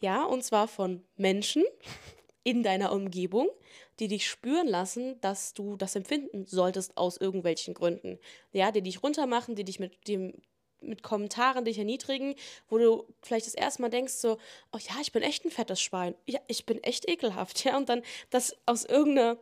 [0.00, 1.64] Ja, und zwar von Menschen
[2.44, 3.48] in deiner Umgebung,
[4.02, 8.18] die dich spüren lassen, dass du das empfinden solltest aus irgendwelchen Gründen.
[8.50, 10.34] Ja, die dich runtermachen, die dich mit dem
[10.80, 12.34] mit Kommentaren dich erniedrigen,
[12.68, 14.38] wo du vielleicht das erste Mal denkst so,
[14.72, 16.16] oh ja, ich bin echt ein fettes Schwein.
[16.26, 19.38] Ja, ich bin echt ekelhaft, ja, und dann das aus irgendeiner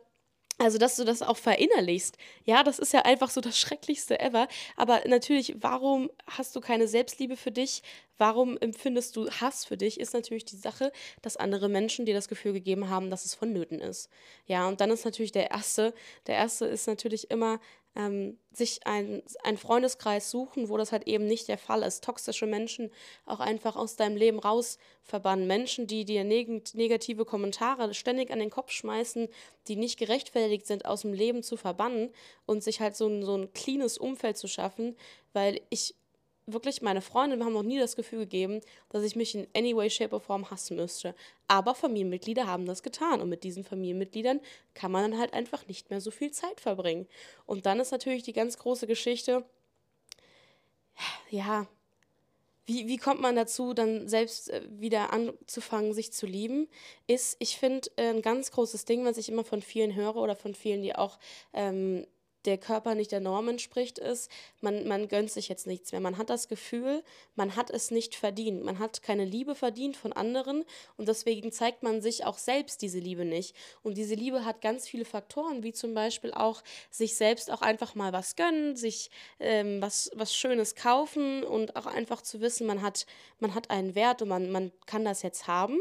[0.61, 2.17] also, dass du das auch verinnerlichst.
[2.45, 4.47] Ja, das ist ja einfach so das Schrecklichste ever.
[4.77, 7.81] Aber natürlich, warum hast du keine Selbstliebe für dich?
[8.19, 9.99] Warum empfindest du Hass für dich?
[9.99, 10.91] Ist natürlich die Sache,
[11.23, 14.09] dass andere Menschen dir das Gefühl gegeben haben, dass es vonnöten ist.
[14.45, 15.95] Ja, und dann ist natürlich der erste,
[16.27, 17.59] der erste ist natürlich immer,
[17.95, 22.03] ähm, sich ein, einen Freundeskreis suchen, wo das halt eben nicht der Fall ist.
[22.03, 22.91] Toxische Menschen
[23.25, 25.47] auch einfach aus deinem Leben raus verbannen.
[25.47, 29.27] Menschen, die dir neg negative Kommentare ständig an den Kopf schmeißen,
[29.67, 32.11] die nicht gerechtfertigt sind, aus dem Leben zu verbannen
[32.45, 34.95] und sich halt so ein, so ein cleanes Umfeld zu schaffen,
[35.33, 35.95] weil ich
[36.53, 39.89] wirklich, meine Freunde haben noch nie das Gefühl gegeben, dass ich mich in any way,
[39.89, 41.15] shape or form hassen müsste.
[41.47, 44.39] Aber Familienmitglieder haben das getan und mit diesen Familienmitgliedern
[44.73, 47.07] kann man dann halt einfach nicht mehr so viel Zeit verbringen.
[47.45, 49.45] Und dann ist natürlich die ganz große Geschichte,
[51.29, 51.67] ja,
[52.65, 56.67] wie, wie kommt man dazu, dann selbst äh, wieder anzufangen, sich zu lieben,
[57.07, 60.53] ist, ich finde, ein ganz großes Ding, was ich immer von vielen höre oder von
[60.53, 61.17] vielen, die auch
[61.53, 62.05] ähm,
[62.45, 66.01] der Körper nicht der Norm entspricht, ist, man, man gönnt sich jetzt nichts mehr.
[66.01, 67.03] Man hat das Gefühl,
[67.35, 68.63] man hat es nicht verdient.
[68.63, 70.65] Man hat keine Liebe verdient von anderen
[70.97, 73.55] und deswegen zeigt man sich auch selbst diese Liebe nicht.
[73.83, 77.95] Und diese Liebe hat ganz viele Faktoren, wie zum Beispiel auch sich selbst auch einfach
[77.95, 82.81] mal was gönnen, sich ähm, was, was Schönes kaufen und auch einfach zu wissen, man
[82.81, 83.05] hat,
[83.39, 85.79] man hat einen Wert und man, man kann das jetzt haben.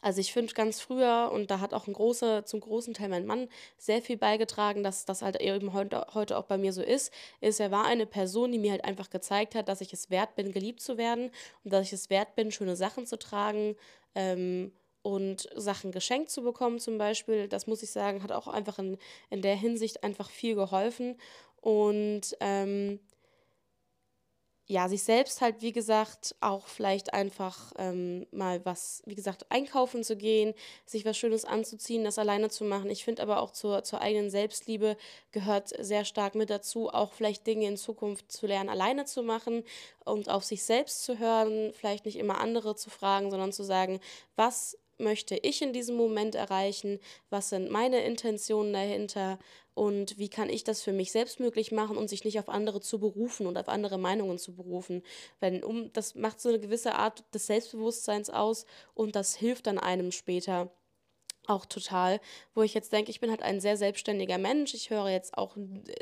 [0.00, 3.26] Also ich finde ganz früher, und da hat auch ein großer, zum großen Teil mein
[3.26, 7.60] Mann sehr viel beigetragen, dass das halt eben heute, auch bei mir so ist, ist,
[7.60, 10.52] er war eine Person, die mir halt einfach gezeigt hat, dass ich es wert bin,
[10.52, 11.30] geliebt zu werden
[11.64, 13.76] und dass ich es wert bin, schöne Sachen zu tragen.
[14.14, 18.78] Ähm, und Sachen geschenkt zu bekommen zum Beispiel, das muss ich sagen, hat auch einfach
[18.78, 18.98] in,
[19.30, 21.16] in der Hinsicht einfach viel geholfen.
[21.60, 23.00] Und ähm,
[24.70, 30.04] ja, sich selbst halt, wie gesagt, auch vielleicht einfach ähm, mal was, wie gesagt, einkaufen
[30.04, 30.54] zu gehen,
[30.86, 32.88] sich was Schönes anzuziehen, das alleine zu machen.
[32.88, 34.96] Ich finde aber auch zur, zur eigenen Selbstliebe
[35.32, 39.64] gehört sehr stark mit dazu, auch vielleicht Dinge in Zukunft zu lernen, alleine zu machen
[40.04, 43.98] und auf sich selbst zu hören, vielleicht nicht immer andere zu fragen, sondern zu sagen,
[44.36, 49.40] was möchte ich in diesem Moment erreichen, was sind meine Intentionen dahinter
[49.80, 52.82] und wie kann ich das für mich selbst möglich machen und sich nicht auf andere
[52.82, 55.02] zu berufen und auf andere Meinungen zu berufen.
[55.38, 59.78] Wenn um das macht so eine gewisse Art des Selbstbewusstseins aus und das hilft dann
[59.78, 60.70] einem später
[61.46, 62.20] auch total,
[62.54, 64.74] wo ich jetzt denke, ich bin halt ein sehr selbstständiger Mensch.
[64.74, 65.56] Ich höre jetzt auch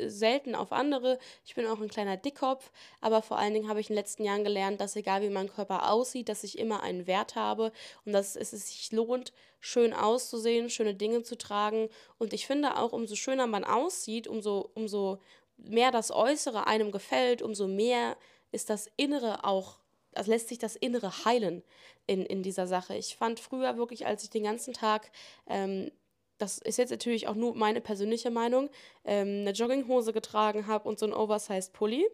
[0.06, 1.18] selten auf andere.
[1.44, 2.70] Ich bin auch ein kleiner Dickkopf,
[3.00, 5.48] aber vor allen Dingen habe ich in den letzten Jahren gelernt, dass egal wie mein
[5.48, 7.72] Körper aussieht, dass ich immer einen Wert habe
[8.04, 11.88] und dass es sich lohnt, schön auszusehen, schöne Dinge zu tragen.
[12.18, 15.18] Und ich finde auch, umso schöner man aussieht, umso, umso
[15.56, 18.16] mehr das Äußere einem gefällt, umso mehr
[18.52, 19.77] ist das Innere auch
[20.14, 21.62] also lässt sich das Innere heilen
[22.06, 22.96] in, in dieser Sache.
[22.96, 25.10] Ich fand früher wirklich, als ich den ganzen Tag,
[25.46, 25.90] ähm,
[26.38, 28.70] das ist jetzt natürlich auch nur meine persönliche Meinung,
[29.04, 32.06] ähm, eine Jogginghose getragen habe und so ein Oversized Pulli,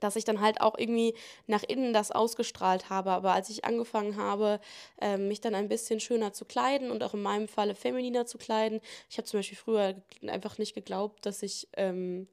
[0.00, 1.14] dass ich dann halt auch irgendwie
[1.46, 3.10] nach innen das ausgestrahlt habe.
[3.10, 4.60] Aber als ich angefangen habe,
[5.00, 8.38] ähm, mich dann ein bisschen schöner zu kleiden und auch in meinem Falle femininer zu
[8.38, 9.94] kleiden, ich habe zum Beispiel früher
[10.26, 12.28] einfach nicht geglaubt, dass ich ähm,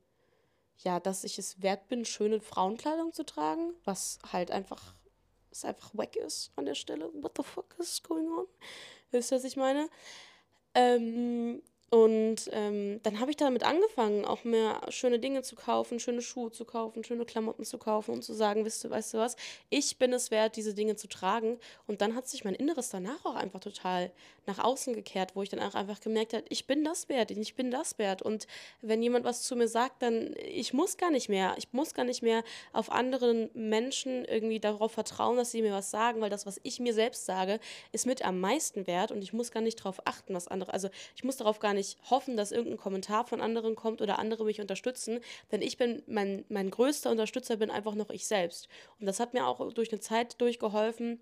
[0.84, 4.94] ja, dass ich es wert bin, schöne Frauenkleidung zu tragen, was halt einfach,
[5.52, 7.10] es einfach wack ist an der Stelle.
[7.14, 8.46] What the fuck is going on?
[9.12, 9.90] Wisst ihr, was ich meine?
[10.76, 11.62] Ähm,
[11.94, 16.52] und ähm, dann habe ich damit angefangen, auch mehr schöne Dinge zu kaufen, schöne Schuhe
[16.52, 19.36] zu kaufen, schöne Klamotten zu kaufen und zu sagen, weißt du, weißt du was,
[19.70, 21.60] ich bin es wert, diese Dinge zu tragen.
[21.86, 24.12] Und dann hat sich mein Inneres danach auch einfach total
[24.48, 27.54] nach außen gekehrt, wo ich dann auch einfach gemerkt habe, ich bin das wert, ich
[27.54, 28.24] bin das wert.
[28.24, 28.48] Und
[28.82, 32.06] wenn jemand was zu mir sagt, dann ich muss gar nicht mehr, ich muss gar
[32.06, 36.48] nicht mehr auf anderen Menschen irgendwie darauf vertrauen, dass sie mir was sagen, weil das,
[36.48, 37.60] was ich mir selbst sage,
[37.92, 40.90] ist mit am meisten wert und ich muss gar nicht darauf achten, was andere, also
[41.16, 44.46] ich muss darauf gar nicht nicht hoffen, dass irgendein Kommentar von anderen kommt oder andere
[44.46, 45.20] mich unterstützen,
[45.52, 48.70] denn ich bin, mein, mein größter Unterstützer bin einfach noch ich selbst.
[49.00, 51.20] Und das hat mir auch durch eine Zeit durchgeholfen,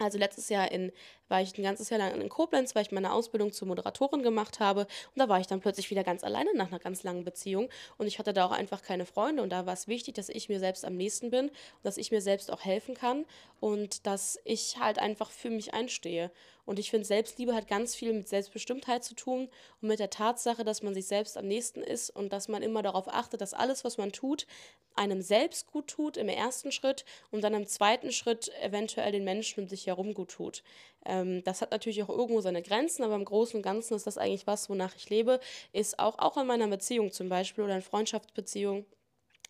[0.00, 0.92] also letztes Jahr in,
[1.28, 4.58] war ich ein ganzes Jahr lang in Koblenz, weil ich meine Ausbildung zur Moderatorin gemacht
[4.58, 4.82] habe.
[4.82, 7.68] Und da war ich dann plötzlich wieder ganz alleine nach einer ganz langen Beziehung.
[7.98, 9.42] Und ich hatte da auch einfach keine Freunde.
[9.42, 12.10] Und da war es wichtig, dass ich mir selbst am nächsten bin und dass ich
[12.10, 13.26] mir selbst auch helfen kann
[13.60, 16.30] und dass ich halt einfach für mich einstehe.
[16.70, 19.48] Und ich finde, Selbstliebe hat ganz viel mit Selbstbestimmtheit zu tun
[19.82, 22.80] und mit der Tatsache, dass man sich selbst am nächsten ist und dass man immer
[22.80, 24.46] darauf achtet, dass alles, was man tut,
[24.94, 29.64] einem selbst gut tut im ersten Schritt und dann im zweiten Schritt eventuell den Menschen
[29.64, 30.62] um sich herum gut tut.
[31.04, 34.16] Ähm, das hat natürlich auch irgendwo seine Grenzen, aber im Großen und Ganzen ist das
[34.16, 35.40] eigentlich was, wonach ich lebe,
[35.72, 38.86] ist auch, auch in meiner Beziehung zum Beispiel oder in Freundschaftsbeziehungen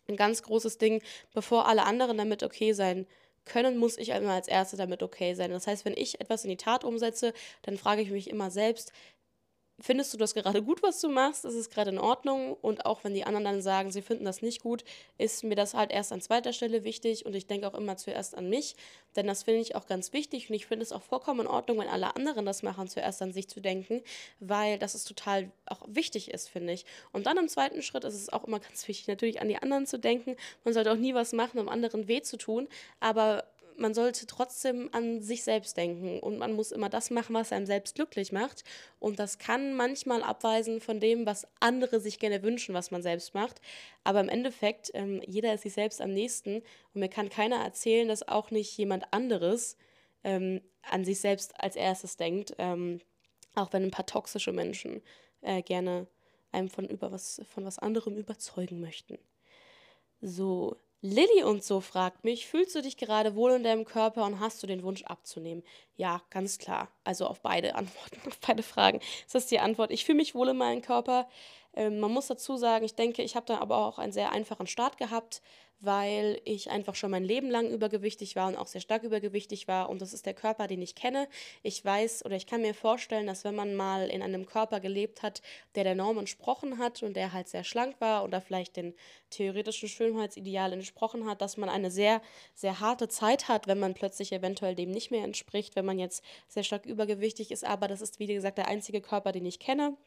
[0.07, 1.03] ein ganz großes Ding,
[1.35, 3.05] bevor alle anderen damit okay sein
[3.45, 5.51] können, muss ich immer als Erste damit okay sein.
[5.51, 8.91] Das heißt, wenn ich etwas in die Tat umsetze, dann frage ich mich immer selbst,
[9.81, 11.45] findest du das gerade gut, was du machst?
[11.45, 12.53] Ist es gerade in Ordnung?
[12.61, 14.83] Und auch wenn die anderen dann sagen, sie finden das nicht gut,
[15.17, 18.35] ist mir das halt erst an zweiter Stelle wichtig und ich denke auch immer zuerst
[18.35, 18.75] an mich,
[19.15, 21.79] denn das finde ich auch ganz wichtig und ich finde es auch vollkommen in Ordnung,
[21.79, 24.01] wenn alle anderen das machen, zuerst an sich zu denken,
[24.39, 26.85] weil das ist total auch wichtig ist, finde ich.
[27.11, 29.85] Und dann im zweiten Schritt ist es auch immer ganz wichtig, natürlich an die anderen
[29.85, 30.35] zu denken.
[30.63, 32.67] Man sollte auch nie was machen, um anderen weh zu tun,
[32.99, 33.45] aber
[33.77, 37.65] man sollte trotzdem an sich selbst denken und man muss immer das machen, was einem
[37.65, 38.63] selbst glücklich macht.
[38.99, 43.33] Und das kann manchmal abweisen von dem, was andere sich gerne wünschen, was man selbst
[43.33, 43.61] macht.
[44.03, 46.57] Aber im Endeffekt, ähm, jeder ist sich selbst am nächsten
[46.93, 49.77] und mir kann keiner erzählen, dass auch nicht jemand anderes
[50.23, 52.53] ähm, an sich selbst als erstes denkt.
[52.57, 52.99] Ähm,
[53.55, 55.01] auch wenn ein paar toxische Menschen
[55.41, 56.07] äh, gerne
[56.51, 59.17] einem von, über was, von was anderem überzeugen möchten.
[60.21, 64.39] So, Lilly und so fragt mich, fühlst du dich gerade wohl in deinem Körper und
[64.39, 65.63] hast du den Wunsch abzunehmen?
[65.95, 66.89] Ja, ganz klar.
[67.03, 68.99] Also auf beide Antworten, auf beide Fragen.
[69.25, 69.91] Das ist die Antwort.
[69.91, 71.27] Ich fühle mich wohl in meinem Körper.
[71.73, 74.67] Ähm, man muss dazu sagen, ich denke, ich habe da aber auch einen sehr einfachen
[74.67, 75.41] Start gehabt
[75.81, 79.89] weil ich einfach schon mein Leben lang übergewichtig war und auch sehr stark übergewichtig war.
[79.89, 81.27] Und das ist der Körper, den ich kenne.
[81.63, 85.23] Ich weiß oder ich kann mir vorstellen, dass wenn man mal in einem Körper gelebt
[85.23, 85.41] hat,
[85.75, 88.93] der der Norm entsprochen hat und der halt sehr schlank war oder vielleicht den
[89.31, 92.21] theoretischen Schönheitsideal entsprochen hat, dass man eine sehr,
[92.53, 96.23] sehr harte Zeit hat, wenn man plötzlich eventuell dem nicht mehr entspricht, wenn man jetzt
[96.47, 97.65] sehr stark übergewichtig ist.
[97.65, 99.97] Aber das ist, wie gesagt, der einzige Körper, den ich kenne.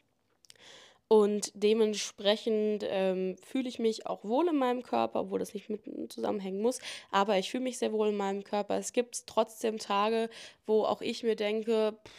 [1.07, 5.81] Und dementsprechend ähm, fühle ich mich auch wohl in meinem Körper, obwohl das nicht mit
[6.11, 6.79] zusammenhängen muss.
[7.11, 8.77] Aber ich fühle mich sehr wohl in meinem Körper.
[8.77, 10.29] Es gibt trotzdem Tage,
[10.65, 12.11] wo auch ich mir denke, pff,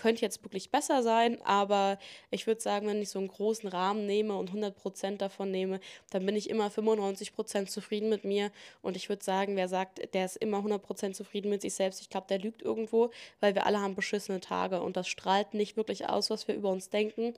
[0.00, 1.98] könnte jetzt wirklich besser sein, aber
[2.30, 6.26] ich würde sagen, wenn ich so einen großen Rahmen nehme und 100% davon nehme, dann
[6.26, 8.50] bin ich immer 95% zufrieden mit mir
[8.82, 12.10] und ich würde sagen, wer sagt, der ist immer 100% zufrieden mit sich selbst, ich
[12.10, 16.08] glaube, der lügt irgendwo, weil wir alle haben beschissene Tage und das strahlt nicht wirklich
[16.08, 17.34] aus, was wir über uns denken,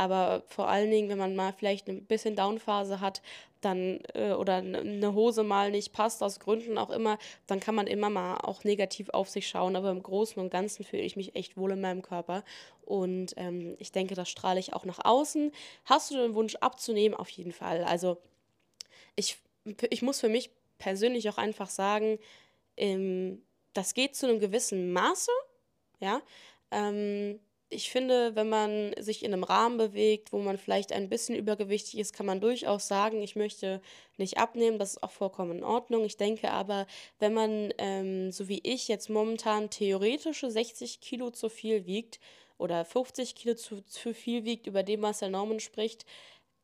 [0.00, 3.20] aber vor allen Dingen, wenn man mal vielleicht ein bisschen Downphase hat,
[3.60, 7.86] dann äh, oder eine Hose mal nicht passt, aus Gründen auch immer, dann kann man
[7.86, 9.76] immer mal auch negativ auf sich schauen.
[9.76, 12.44] Aber im Großen und Ganzen fühle ich mich echt wohl in meinem Körper.
[12.80, 15.52] Und ähm, ich denke, das strahle ich auch nach außen.
[15.84, 17.14] Hast du den Wunsch abzunehmen?
[17.14, 17.84] Auf jeden Fall.
[17.84, 18.16] Also
[19.16, 19.36] ich,
[19.90, 22.18] ich muss für mich persönlich auch einfach sagen,
[22.78, 23.42] ähm,
[23.74, 25.30] das geht zu einem gewissen Maße.
[26.00, 26.22] Ja.
[26.70, 27.38] Ähm,
[27.70, 32.00] ich finde, wenn man sich in einem Rahmen bewegt, wo man vielleicht ein bisschen übergewichtig
[32.00, 33.80] ist, kann man durchaus sagen, ich möchte
[34.16, 34.80] nicht abnehmen.
[34.80, 36.04] Das ist auch vollkommen in Ordnung.
[36.04, 36.88] Ich denke aber,
[37.20, 42.18] wenn man, ähm, so wie ich, jetzt momentan theoretische 60 Kilo zu viel wiegt
[42.58, 46.04] oder 50 Kilo zu, zu viel wiegt, über dem, was der Norman spricht,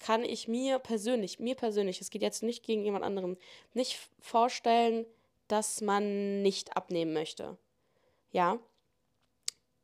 [0.00, 3.36] kann ich mir persönlich, mir persönlich, es geht jetzt nicht gegen jemand anderen,
[3.74, 5.06] nicht vorstellen,
[5.46, 7.56] dass man nicht abnehmen möchte.
[8.32, 8.58] Ja,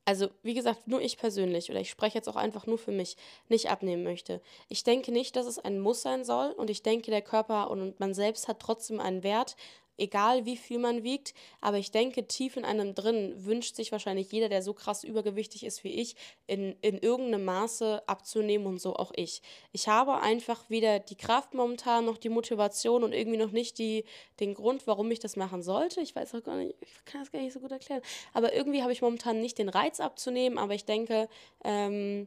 [0.05, 3.17] also wie gesagt, nur ich persönlich, oder ich spreche jetzt auch einfach nur für mich,
[3.49, 4.41] nicht abnehmen möchte.
[4.69, 7.99] Ich denke nicht, dass es ein Muss sein soll und ich denke, der Körper und
[8.01, 9.57] man selbst hat trotzdem einen Wert,
[10.03, 11.33] egal wie viel man wiegt.
[11.61, 15.65] Aber ich denke, tief in einem drin wünscht sich wahrscheinlich jeder, der so krass übergewichtig
[15.65, 19.43] ist wie ich, in, in irgendeinem Maße abzunehmen und so auch ich.
[19.73, 24.05] Ich habe einfach weder die Kraft momentan noch die Motivation und irgendwie noch nicht die,
[24.41, 26.01] den Grund, warum ich das machen sollte.
[26.01, 28.03] Ich weiß auch gar nicht, ich kann das gar nicht so gut erklären.
[28.33, 31.29] Aber irgendwie habe ich momentan nicht den Reiz abzunehmen, aber ich denke,
[31.65, 32.27] ähm,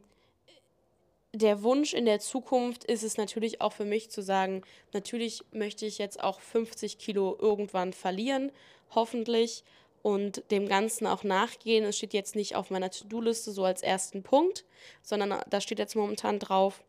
[1.38, 5.86] der Wunsch in der Zukunft ist es natürlich auch für mich zu sagen, natürlich möchte
[5.86, 8.52] ich jetzt auch 50 Kilo irgendwann verlieren,
[8.94, 9.64] hoffentlich,
[10.06, 11.84] und dem Ganzen auch nachgehen.
[11.84, 14.64] Es steht jetzt nicht auf meiner To-Do-Liste so als ersten Punkt,
[15.02, 16.84] sondern da steht jetzt momentan drauf,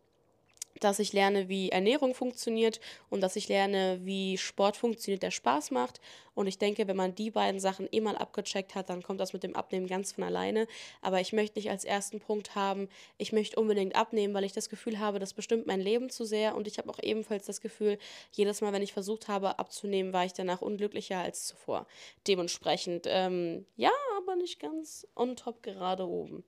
[0.80, 5.72] dass ich lerne, wie Ernährung funktioniert und dass ich lerne, wie Sport funktioniert, der Spaß
[5.72, 6.00] macht.
[6.36, 9.34] Und ich denke, wenn man die beiden Sachen eh mal abgecheckt hat, dann kommt das
[9.34, 10.68] mit dem Abnehmen ganz von alleine.
[11.02, 14.70] Aber ich möchte nicht als ersten Punkt haben, ich möchte unbedingt abnehmen, weil ich das
[14.70, 16.56] Gefühl habe, das bestimmt mein Leben zu sehr.
[16.56, 17.98] Und ich habe auch ebenfalls das Gefühl,
[18.32, 21.88] jedes Mal, wenn ich versucht habe abzunehmen, war ich danach unglücklicher als zuvor.
[22.28, 26.44] Dementsprechend, ähm, ja, aber nicht ganz on top gerade oben.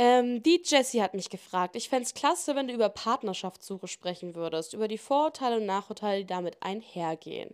[0.00, 4.36] Ähm, die Jessie hat mich gefragt, ich fände es klasse, wenn du über Partnerschaftssuche sprechen
[4.36, 7.52] würdest, über die Vorteile und Nachteile, die damit einhergehen.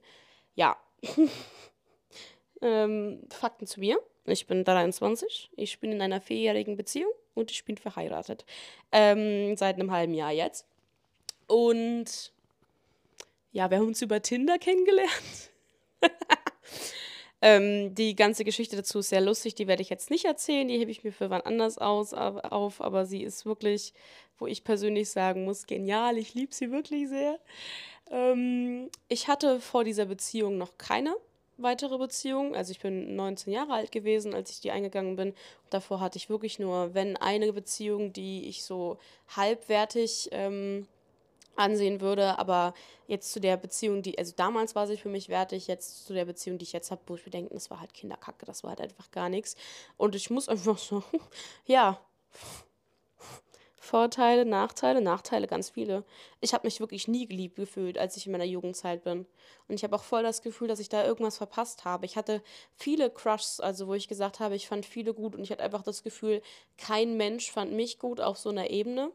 [0.54, 0.76] Ja.
[2.60, 3.98] ähm, Fakten zu mir.
[4.26, 8.44] ich bin 23, ich bin in einer vierjährigen Beziehung und ich bin verheiratet.
[8.92, 10.66] Ähm, seit einem halben Jahr jetzt.
[11.46, 12.30] Und
[13.52, 15.50] ja, wir haben uns über Tinder kennengelernt.
[17.44, 20.78] ähm, die ganze Geschichte dazu ist sehr lustig, die werde ich jetzt nicht erzählen, die
[20.78, 23.92] hebe ich mir für wann anders aus, auf, aber sie ist wirklich,
[24.38, 27.38] wo ich persönlich sagen muss, genial, ich liebe sie wirklich sehr.
[28.10, 31.14] Ähm, ich hatte vor dieser Beziehung noch keine
[31.58, 32.56] weitere Beziehung.
[32.56, 35.34] Also ich bin 19 Jahre alt gewesen, als ich die eingegangen bin.
[35.68, 38.96] davor hatte ich wirklich nur, wenn eine Beziehung, die ich so
[39.36, 40.86] halbwertig ähm,
[41.56, 42.38] ansehen würde.
[42.38, 42.74] Aber
[43.06, 46.24] jetzt zu der Beziehung, die, also damals war sie für mich wertig, jetzt zu der
[46.24, 48.70] Beziehung, die ich jetzt habe, wo ich mir denke, das war halt Kinderkacke, das war
[48.70, 49.56] halt einfach gar nichts.
[49.96, 51.02] Und ich muss einfach so,
[51.66, 52.00] ja,
[53.84, 56.04] Vorteile, Nachteile, Nachteile ganz viele.
[56.40, 59.26] Ich habe mich wirklich nie geliebt gefühlt, als ich in meiner Jugendzeit bin.
[59.68, 62.06] Und ich habe auch voll das Gefühl, dass ich da irgendwas verpasst habe.
[62.06, 62.42] Ich hatte
[62.76, 65.82] viele Crushs, also wo ich gesagt habe, ich fand viele gut und ich hatte einfach
[65.82, 66.40] das Gefühl,
[66.78, 69.12] kein Mensch fand mich gut auf so einer Ebene.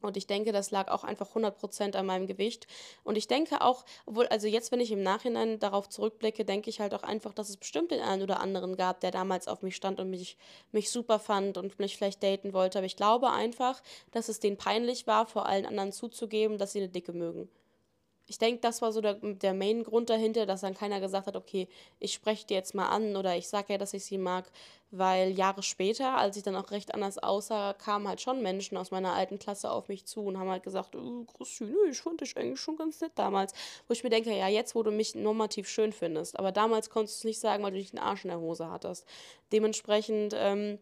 [0.00, 2.66] Und ich denke, das lag auch einfach 100% an meinem Gewicht.
[3.04, 6.80] Und ich denke auch, obwohl, also jetzt, wenn ich im Nachhinein darauf zurückblicke, denke ich
[6.80, 9.76] halt auch einfach, dass es bestimmt den einen oder anderen gab, der damals auf mich
[9.76, 10.36] stand und mich,
[10.72, 12.78] mich super fand und mich vielleicht daten wollte.
[12.78, 13.82] Aber ich glaube einfach,
[14.12, 17.48] dass es denen peinlich war, vor allen anderen zuzugeben, dass sie eine Dicke mögen
[18.28, 21.66] ich denke, das war so der, der Main-Grund dahinter, dass dann keiner gesagt hat, okay,
[21.98, 24.50] ich spreche dir jetzt mal an oder ich sage ja, dass ich sie mag,
[24.90, 28.90] weil Jahre später, als ich dann auch recht anders aussah, kamen halt schon Menschen aus
[28.90, 32.36] meiner alten Klasse auf mich zu und haben halt gesagt, oh, Christine, ich fand dich
[32.36, 33.54] eigentlich schon ganz nett damals.
[33.86, 37.16] Wo ich mir denke, ja, jetzt, wo du mich normativ schön findest, aber damals konntest
[37.16, 39.06] du es nicht sagen, weil du nicht einen Arsch in der Hose hattest.
[39.52, 40.78] Dementsprechend, ähm,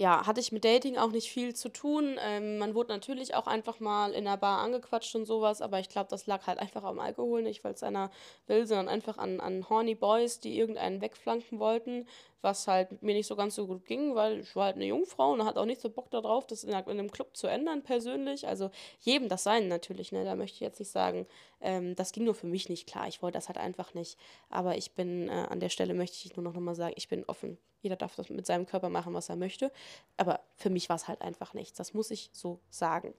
[0.00, 2.16] ja, hatte ich mit Dating auch nicht viel zu tun.
[2.24, 5.90] Ähm, man wurde natürlich auch einfach mal in der Bar angequatscht und sowas, aber ich
[5.90, 8.10] glaube, das lag halt einfach am Alkohol, nicht weil es einer
[8.46, 12.06] will, sondern einfach an, an horny Boys, die irgendeinen wegflanken wollten,
[12.42, 15.32] was halt mir nicht so ganz so gut ging, weil ich war halt eine Jungfrau
[15.32, 18.46] und hatte auch nicht so Bock darauf, das in, in einem Club zu ändern persönlich.
[18.48, 20.24] Also jedem das sein natürlich, ne?
[20.24, 21.26] Da möchte ich jetzt nicht sagen,
[21.60, 23.08] ähm, das ging nur für mich nicht klar.
[23.08, 24.18] Ich wollte das halt einfach nicht.
[24.48, 27.24] Aber ich bin, äh, an der Stelle möchte ich nur noch mal sagen, ich bin
[27.26, 27.58] offen.
[27.82, 29.72] Jeder darf das mit seinem Körper machen, was er möchte.
[30.16, 31.76] Aber für mich war es halt einfach nichts.
[31.76, 33.14] Das muss ich so sagen.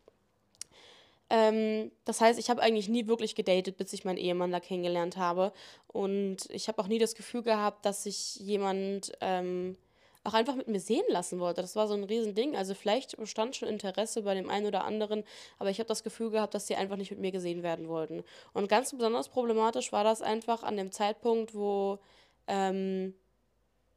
[1.33, 5.15] Ähm, das heißt, ich habe eigentlich nie wirklich gedatet, bis ich meinen Ehemann da kennengelernt
[5.15, 5.53] habe.
[5.87, 9.77] Und ich habe auch nie das Gefühl gehabt, dass sich jemand ähm,
[10.25, 11.61] auch einfach mit mir sehen lassen wollte.
[11.61, 12.57] Das war so ein Riesending.
[12.57, 15.23] Also vielleicht bestand schon Interesse bei dem einen oder anderen,
[15.57, 18.25] aber ich habe das Gefühl gehabt, dass sie einfach nicht mit mir gesehen werden wollten.
[18.51, 21.99] Und ganz besonders problematisch war das einfach an dem Zeitpunkt, wo
[22.47, 23.13] ähm,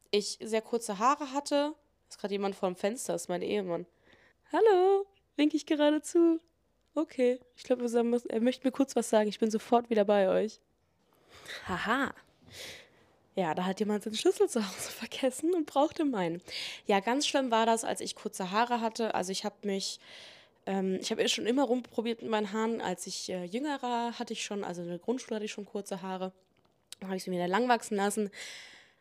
[0.09, 1.73] ich sehr kurze Haare hatte.
[2.07, 3.85] Ist gerade jemand vor dem Fenster, ist mein Ehemann.
[4.53, 6.39] Hallo, winke ich gerade zu.
[6.95, 9.27] Okay, ich glaube, er möchte mir kurz was sagen.
[9.27, 10.61] Ich bin sofort wieder bei euch.
[11.67, 12.13] Haha.
[13.35, 16.41] Ja, da hat jemand seinen Schlüssel zu Hause vergessen und brauchte meinen.
[16.87, 19.13] Ja, ganz schlimm war das, als ich kurze Haare hatte.
[19.13, 19.99] Also ich habe mich,
[20.65, 22.79] ähm, ich habe schon immer rumprobiert mit meinen Haaren.
[22.79, 25.65] Als ich äh, jünger war, hatte ich schon, also in der Grundschule hatte ich schon
[25.65, 26.31] kurze Haare.
[27.01, 28.31] Dann habe ich sie mir lang wachsen lassen.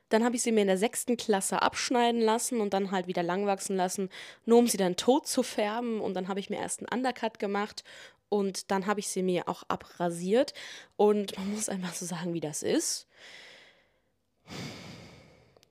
[0.09, 3.23] Dann habe ich sie mir in der sechsten Klasse abschneiden lassen und dann halt wieder
[3.23, 4.11] lang wachsen lassen,
[4.45, 6.01] nur um sie dann tot zu färben.
[6.01, 7.85] Und dann habe ich mir erst einen Undercut gemacht
[8.29, 10.55] und dann habe ich sie mir auch abrasiert.
[10.97, 13.07] Und man muss einfach so sagen, wie das ist.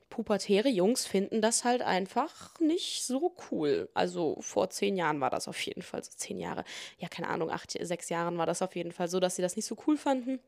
[0.09, 3.89] Pubertäre Jungs finden das halt einfach nicht so cool.
[3.95, 6.11] Also vor zehn Jahren war das auf jeden Fall so.
[6.15, 6.63] Zehn Jahre,
[6.99, 9.55] ja, keine Ahnung, acht, sechs Jahren war das auf jeden Fall so, dass sie das
[9.55, 10.39] nicht so cool fanden.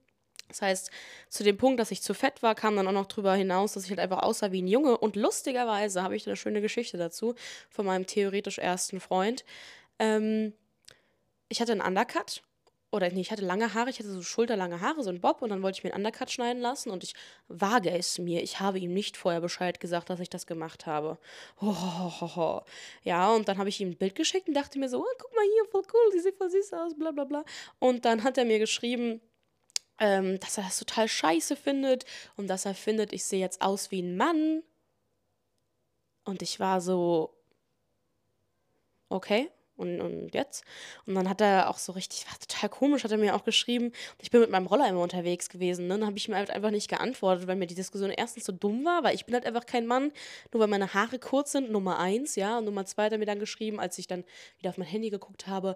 [0.48, 0.92] Das heißt,
[1.30, 3.86] zu dem Punkt, dass ich zu fett war, kam dann auch noch drüber hinaus, dass
[3.86, 4.98] ich halt einfach aussah wie ein Junge.
[4.98, 7.36] Und lustigerweise habe ich eine schöne Geschichte dazu
[7.70, 9.44] von meinem theoretisch ersten Freund.
[10.00, 10.54] Ähm,
[11.50, 12.42] ich hatte einen Undercut.
[12.92, 15.50] Oder nee, ich hatte lange Haare, ich hatte so schulterlange Haare, so ein Bob, und
[15.50, 17.14] dann wollte ich mir einen Undercut schneiden lassen und ich
[17.50, 18.42] wage es mir.
[18.42, 21.18] Ich habe ihm nicht vorher Bescheid gesagt, dass ich das gemacht habe.
[21.60, 22.64] Hohohoho.
[23.04, 25.36] Ja, und dann habe ich ihm ein Bild geschickt und dachte mir so, oh, guck
[25.36, 27.44] mal hier, voll cool, sie sieht voll süß aus, bla bla bla.
[27.80, 29.20] Und dann hat er mir geschrieben,
[30.00, 32.06] ähm, dass er das total scheiße findet
[32.36, 34.64] und dass er findet, ich sehe jetzt aus wie ein Mann.
[36.24, 37.34] Und ich war so,
[39.10, 40.64] okay, und, und jetzt?
[41.06, 43.92] Und dann hat er auch so richtig, war total komisch, hat er mir auch geschrieben,
[44.20, 45.88] ich bin mit meinem Roller immer unterwegs gewesen.
[45.88, 45.98] Ne?
[45.98, 48.86] Dann habe ich mir halt einfach nicht geantwortet, weil mir die Diskussion erstens so dumm
[48.86, 50.12] war, weil ich bin halt einfach kein Mann,
[50.54, 52.58] nur weil meine Haare kurz sind, Nummer eins, ja.
[52.58, 54.24] Und Nummer zwei hat er mir dann geschrieben, als ich dann
[54.60, 55.76] wieder auf mein Handy geguckt habe,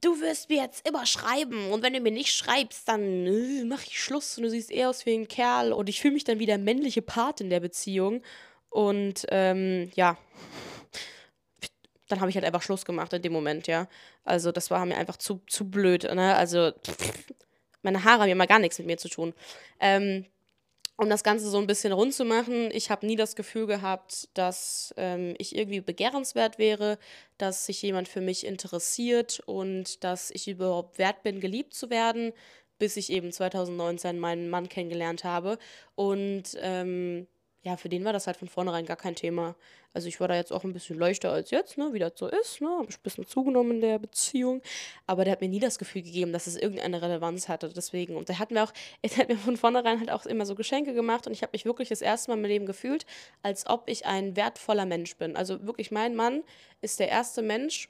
[0.00, 3.86] du wirst mir jetzt immer schreiben und wenn du mir nicht schreibst, dann äh, mache
[3.86, 6.38] ich Schluss und du siehst eher aus wie ein Kerl und ich fühle mich dann
[6.38, 8.22] wie der männliche Part in der Beziehung
[8.70, 10.16] und ähm, ja,
[12.08, 13.88] dann habe ich halt einfach Schluss gemacht in dem Moment, ja.
[14.24, 16.34] Also das war mir einfach zu, zu blöd, ne?
[16.36, 17.24] Also pff,
[17.82, 19.32] meine Haare haben ja mal gar nichts mit mir zu tun.
[19.80, 20.26] Ähm,
[21.00, 24.28] um das Ganze so ein bisschen rund zu machen, ich habe nie das Gefühl gehabt,
[24.34, 26.98] dass ähm, ich irgendwie begehrenswert wäre,
[27.38, 32.32] dass sich jemand für mich interessiert und dass ich überhaupt wert bin, geliebt zu werden,
[32.78, 35.58] bis ich eben 2019 meinen Mann kennengelernt habe.
[35.94, 37.26] Und ähm,
[37.62, 39.54] ja, für den war das halt von vornherein gar kein Thema.
[39.92, 42.26] Also ich war da jetzt auch ein bisschen leichter als jetzt, ne, wie das so
[42.26, 44.62] ist, ne, habe ich ein bisschen zugenommen in der Beziehung,
[45.06, 48.16] aber der hat mir nie das Gefühl gegeben, dass es irgendeine Relevanz hatte, deswegen.
[48.16, 50.94] Und der hat mir auch, er hat mir von vornherein halt auch immer so Geschenke
[50.94, 53.04] gemacht und ich habe mich wirklich das erste Mal meinem Leben gefühlt,
[53.42, 55.36] als ob ich ein wertvoller Mensch bin.
[55.36, 56.42] Also wirklich, mein Mann
[56.80, 57.88] ist der erste Mensch,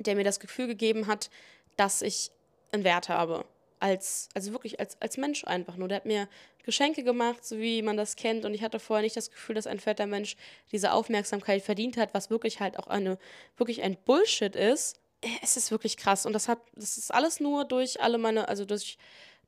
[0.00, 1.30] der mir das Gefühl gegeben hat,
[1.76, 2.32] dass ich
[2.72, 3.44] einen Wert habe
[3.80, 5.88] als, also wirklich als, als Mensch einfach nur.
[5.88, 6.28] Der hat mir
[6.62, 8.44] Geschenke gemacht, so wie man das kennt.
[8.44, 10.36] Und ich hatte vorher nicht das Gefühl, dass ein fetter Mensch
[10.72, 13.18] diese Aufmerksamkeit verdient hat, was wirklich halt auch eine,
[13.56, 15.00] wirklich ein Bullshit ist.
[15.42, 16.26] Es ist wirklich krass.
[16.26, 18.98] Und das hat, das ist alles nur durch alle meine, also durch,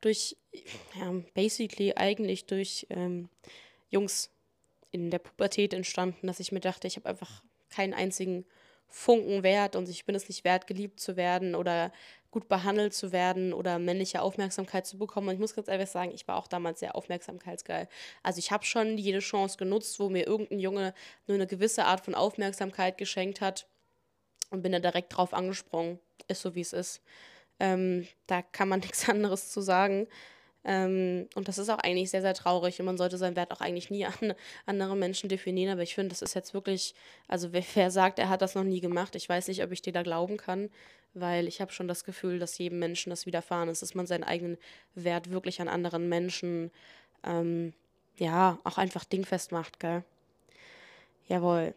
[0.01, 0.37] durch,
[0.99, 3.29] ja, basically eigentlich durch ähm,
[3.89, 4.31] Jungs
[4.91, 8.47] in der Pubertät entstanden, dass ich mir dachte, ich habe einfach keinen einzigen
[8.89, 11.93] Funken wert und ich bin es nicht wert, geliebt zu werden oder
[12.31, 15.29] gut behandelt zu werden oder männliche Aufmerksamkeit zu bekommen.
[15.29, 17.89] Und ich muss ganz ehrlich sagen, ich war auch damals sehr aufmerksamkeitsgeil.
[18.23, 20.95] Also ich habe schon jede Chance genutzt, wo mir irgendein Junge
[21.27, 23.67] nur eine gewisse Art von Aufmerksamkeit geschenkt hat
[24.51, 25.99] und bin da direkt drauf angesprungen.
[26.29, 27.03] Ist so, wie es ist.
[27.59, 30.07] Ähm, da kann man nichts anderes zu sagen.
[30.67, 32.79] Ähm, und das ist auch eigentlich sehr, sehr traurig.
[32.81, 34.35] Und man sollte seinen Wert auch eigentlich nie an
[34.67, 35.73] andere Menschen definieren.
[35.73, 36.95] Aber ich finde, das ist jetzt wirklich,
[37.29, 39.81] also wer, wer, sagt, er hat das noch nie gemacht, ich weiß nicht, ob ich
[39.81, 40.69] dir da glauben kann
[41.19, 44.25] weil ich habe schon das Gefühl, dass jedem Menschen das widerfahren ist, dass man seinen
[44.25, 44.59] eigenen
[44.95, 46.71] Wert wirklich an anderen Menschen,
[47.25, 47.73] ähm,
[48.19, 50.05] ja, auch einfach dingfest macht, gell?
[51.29, 51.75] Jawohl.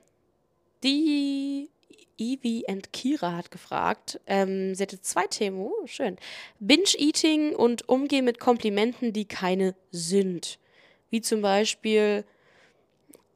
[0.84, 1.70] Die
[2.18, 6.18] Evie and Kira hat gefragt, ähm, sie hatte zwei Themen, oh, schön.
[6.60, 10.60] Binge-Eating und Umgehen mit Komplimenten, die keine sind.
[11.10, 12.26] Wie zum Beispiel,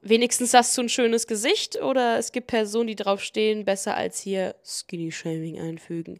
[0.01, 4.19] wenigstens hast du ein schönes Gesicht oder es gibt Personen, die drauf stehen, besser als
[4.19, 6.19] hier Skinny-Shaming einfügen.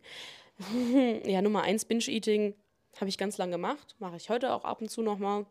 [1.26, 2.56] ja, Nummer eins, Binge-Eating
[3.00, 5.46] habe ich ganz lange gemacht, mache ich heute auch ab und zu nochmal.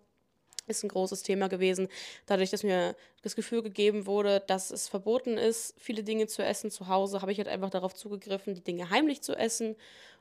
[0.67, 1.89] Ist ein großes Thema gewesen,
[2.27, 6.71] dadurch, dass mir das Gefühl gegeben wurde, dass es verboten ist, viele Dinge zu essen
[6.71, 9.75] zu Hause, habe ich halt einfach darauf zugegriffen, die Dinge heimlich zu essen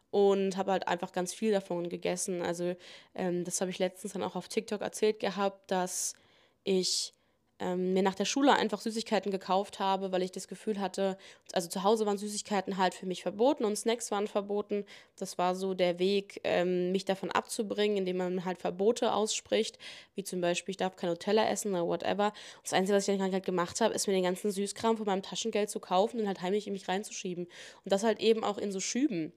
[0.09, 2.41] und habe halt einfach ganz viel davon gegessen.
[2.41, 2.75] Also
[3.15, 6.15] ähm, das habe ich letztens dann auch auf TikTok erzählt gehabt, dass
[6.63, 7.13] ich
[7.61, 11.15] ähm, mir nach der Schule einfach Süßigkeiten gekauft habe, weil ich das Gefühl hatte,
[11.53, 14.83] also zu Hause waren Süßigkeiten halt für mich verboten und Snacks waren verboten.
[15.15, 19.77] Das war so der Weg, ähm, mich davon abzubringen, indem man halt Verbote ausspricht,
[20.15, 22.27] wie zum Beispiel, ich darf kein Nutella essen oder whatever.
[22.27, 25.05] Und das Einzige, was ich dann halt gemacht habe, ist mir den ganzen Süßkram von
[25.05, 27.45] meinem Taschengeld zu kaufen und halt heimlich in mich reinzuschieben.
[27.45, 29.33] Und das halt eben auch in so Schüben.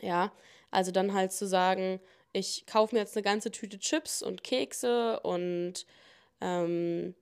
[0.00, 0.32] Ja,
[0.70, 2.00] also dann halt zu sagen,
[2.32, 5.84] ich kaufe mir jetzt eine ganze Tüte Chips und Kekse und
[6.40, 7.14] ähm,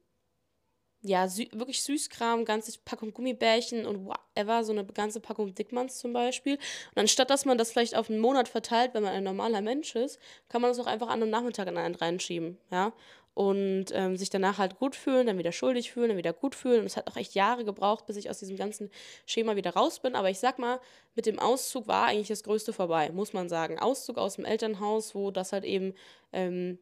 [1.03, 6.13] ja, sü wirklich Süßkram, ganze Packung Gummibärchen und whatever, so eine ganze Packung Dickmanns zum
[6.13, 6.55] Beispiel.
[6.55, 9.95] Und anstatt, dass man das vielleicht auf einen Monat verteilt, wenn man ein normaler Mensch
[9.95, 10.19] ist,
[10.49, 12.93] kann man das auch einfach an einem Nachmittag in einen reinschieben, ja.
[13.35, 16.81] Und ähm, sich danach halt gut fühlen, dann wieder schuldig fühlen, dann wieder gut fühlen.
[16.81, 18.91] Und es hat auch echt Jahre gebraucht, bis ich aus diesem ganzen
[19.27, 20.17] Schema wieder raus bin.
[20.17, 20.81] Aber ich sag mal,
[21.15, 23.79] mit dem Auszug war eigentlich das Größte vorbei, muss man sagen.
[23.79, 25.95] Auszug aus dem Elternhaus, wo das halt eben
[26.33, 26.81] ähm,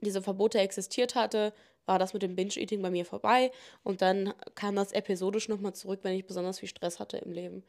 [0.00, 1.52] diese Verbote existiert hatte,
[1.90, 3.50] war das mit dem Binge-Eating bei mir vorbei
[3.82, 7.64] und dann kam das episodisch nochmal zurück, wenn ich besonders viel Stress hatte im Leben.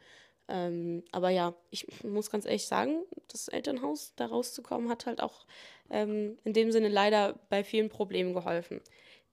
[0.48, 5.48] Ähm, aber ja, ich muss ganz ehrlich sagen, das Elternhaus da rauszukommen hat halt auch
[5.90, 8.82] ähm, in dem Sinne leider bei vielen Problemen geholfen,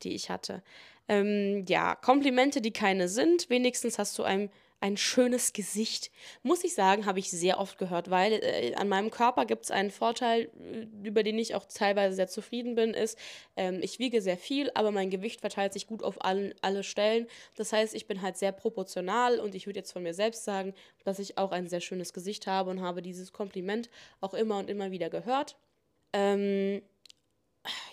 [0.02, 0.62] die ich hatte.
[1.06, 3.50] Ähm, ja, Komplimente, die keine sind.
[3.50, 4.48] Wenigstens hast du einem
[4.80, 6.10] ein schönes Gesicht.
[6.42, 9.70] Muss ich sagen, habe ich sehr oft gehört, weil äh, an meinem Körper gibt es
[9.70, 13.18] einen Vorteil, äh, über den ich auch teilweise sehr zufrieden bin, ist,
[13.56, 17.26] ähm, ich wiege sehr viel, aber mein Gewicht verteilt sich gut auf allen, alle Stellen.
[17.56, 20.74] Das heißt, ich bin halt sehr proportional und ich würde jetzt von mir selbst sagen,
[21.04, 24.70] dass ich auch ein sehr schönes Gesicht habe und habe dieses Kompliment auch immer und
[24.70, 25.56] immer wieder gehört.
[26.12, 26.82] Ähm,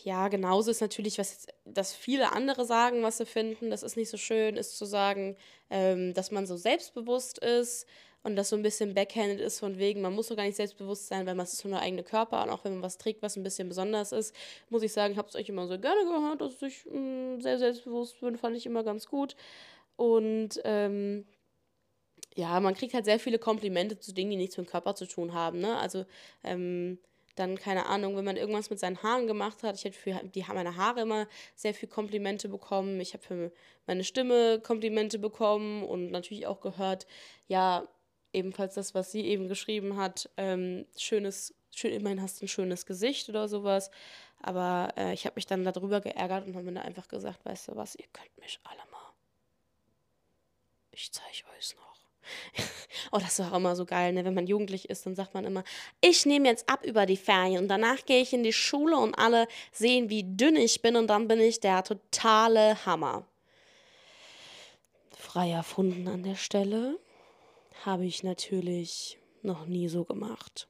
[0.04, 3.98] ja, genauso ist natürlich, was jetzt, dass viele andere sagen, was sie finden, das ist
[3.98, 5.38] nicht so schön, ist zu sagen,
[5.70, 7.88] ähm, dass man so selbstbewusst ist
[8.24, 11.08] und das so ein bisschen backhanded ist von wegen, man muss so gar nicht selbstbewusst
[11.08, 13.36] sein, weil man ist so der eigene Körper und auch wenn man was trägt, was
[13.36, 14.36] ein bisschen besonders ist,
[14.70, 17.42] muss ich sagen, ich habe es euch immer so gerne gehört, dass ich mh, mm,
[17.42, 19.36] sehr selbstbewusst bin, fand ich immer ganz gut
[19.96, 21.26] und ähm,
[22.36, 25.06] ja, man kriegt halt sehr viele Komplimente zu Dingen, die nichts mit dem Körper zu
[25.06, 25.78] tun haben, ne?
[25.78, 26.06] Also,
[26.44, 27.00] ähm,
[27.36, 29.76] dann, keine Ahnung, wenn man irgendwas mit seinen Haaren gemacht hat.
[29.76, 33.00] Ich hätte für die, meine Haare immer sehr viel Komplimente bekommen.
[33.00, 33.52] Ich habe für
[33.88, 37.06] meine Stimme Komplimente bekommen und natürlich auch gehört,
[37.48, 37.88] ja,
[38.34, 42.86] ebenfalls das, was sie eben geschrieben hat, ähm, schönes, schön, immerhin hast du ein schönes
[42.86, 43.92] Gesicht oder sowas.
[44.42, 47.76] Aber äh, ich habe mich dann darüber geärgert und habe mir einfach gesagt, weißt du
[47.76, 49.14] was, ihr könnt mich alle mal.
[50.92, 51.95] Ich zeige euch noch.
[53.12, 54.26] oh, das ist auch immer so geil, ne?
[54.26, 55.64] Wenn man jugendlich ist, dann sagt man immer,
[56.02, 59.16] ich nehme jetzt ab über die Ferien und danach gehe ich in die Schule und
[59.16, 63.26] alle sehen, wie dünn ich bin und dann bin ich der totale Hammer.
[65.16, 67.00] Frei erfunden an der Stelle
[67.84, 70.68] habe ich natürlich noch nie so gemacht.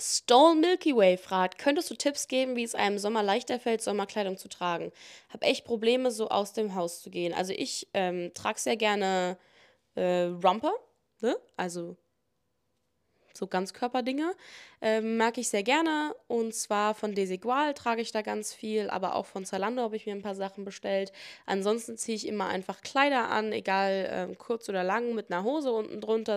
[0.00, 4.36] Stone Milky Way fragt, könntest du Tipps geben, wie es einem Sommer leichter fällt, Sommerkleidung
[4.36, 4.90] zu tragen?
[5.28, 7.32] Hab echt Probleme, so aus dem Haus zu gehen.
[7.32, 9.38] Also ich ähm, trage sehr gerne
[9.94, 10.74] äh, Romper,
[11.20, 11.36] ne?
[11.56, 11.96] also
[13.36, 14.32] so Ganzkörperdinger.
[14.80, 16.14] Ähm, mag ich sehr gerne.
[16.28, 20.06] Und zwar von Desigual trage ich da ganz viel, aber auch von Zalando habe ich
[20.06, 21.12] mir ein paar Sachen bestellt.
[21.46, 25.72] Ansonsten ziehe ich immer einfach Kleider an, egal ähm, kurz oder lang, mit einer Hose
[25.72, 26.34] unten drunter.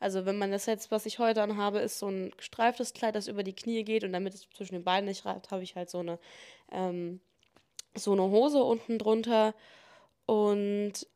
[0.00, 3.28] Also wenn man das jetzt, was ich heute anhabe, ist so ein gestreiftes Kleid, das
[3.28, 5.90] über die Knie geht und damit es zwischen den Beinen nicht reibt, habe ich halt
[5.90, 6.18] so eine,
[6.70, 7.20] ähm,
[7.94, 9.54] so eine Hose unten drunter.
[10.24, 11.06] Und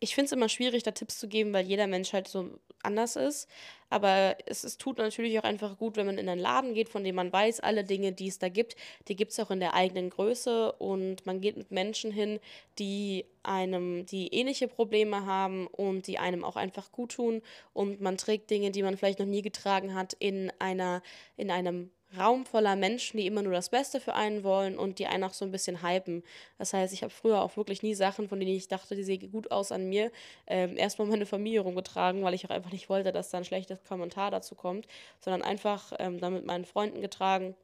[0.00, 2.50] ich finde es immer schwierig, da Tipps zu geben, weil jeder Mensch halt so
[2.82, 3.48] anders ist.
[3.88, 7.02] Aber es, es tut natürlich auch einfach gut, wenn man in einen Laden geht, von
[7.02, 8.76] dem man weiß, alle Dinge, die es da gibt,
[9.08, 10.72] die gibt es auch in der eigenen Größe.
[10.72, 12.40] Und man geht mit Menschen hin,
[12.78, 17.42] die einem, die ähnliche Probleme haben und die einem auch einfach gut tun.
[17.72, 21.02] Und man trägt Dinge, die man vielleicht noch nie getragen hat, in einer,
[21.36, 25.06] in einem Raum voller Menschen, die immer nur das Beste für einen wollen und die
[25.06, 26.22] einen auch so ein bisschen hypen.
[26.58, 29.30] Das heißt, ich habe früher auch wirklich nie Sachen, von denen ich dachte, die sehen
[29.32, 30.12] gut aus an mir,
[30.46, 33.82] ähm, erstmal meine Familie rumgetragen, weil ich auch einfach nicht wollte, dass da ein schlechtes
[33.84, 34.86] Kommentar dazu kommt,
[35.20, 37.56] sondern einfach ähm, dann mit meinen Freunden getragen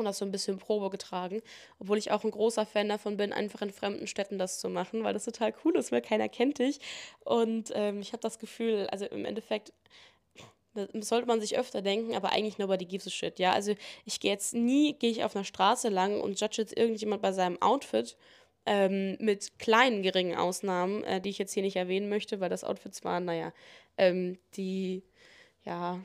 [0.00, 1.42] und das so ein bisschen Probe getragen,
[1.78, 5.04] obwohl ich auch ein großer Fan davon bin, einfach in fremden Städten das zu machen,
[5.04, 6.80] weil das total cool ist, weil keiner kennt dich.
[7.20, 9.72] Und ähm, ich habe das Gefühl, also im Endeffekt
[10.74, 13.52] das sollte man sich öfter denken, aber eigentlich nobody gives a shit, ja.
[13.52, 17.22] Also ich gehe jetzt nie, gehe ich auf einer Straße lang und judge jetzt irgendjemand
[17.22, 18.16] bei seinem Outfit,
[18.66, 22.64] ähm, mit kleinen, geringen Ausnahmen, äh, die ich jetzt hier nicht erwähnen möchte, weil das
[22.64, 23.52] Outfits waren, naja,
[23.96, 25.02] ähm, die,
[25.64, 26.00] ja,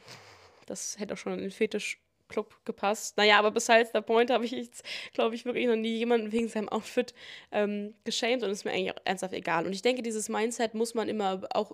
[0.66, 1.99] das hätte auch schon in den Fetisch
[2.36, 3.15] Club gepasst.
[3.15, 4.83] Naja, aber besides der Point habe ich jetzt,
[5.13, 7.13] glaube ich, wirklich noch nie jemanden wegen seinem Outfit
[7.53, 9.65] ähm, geschämt und ist mir eigentlich auch ernsthaft egal.
[9.65, 11.71] Und ich denke, dieses Mindset muss man immer auch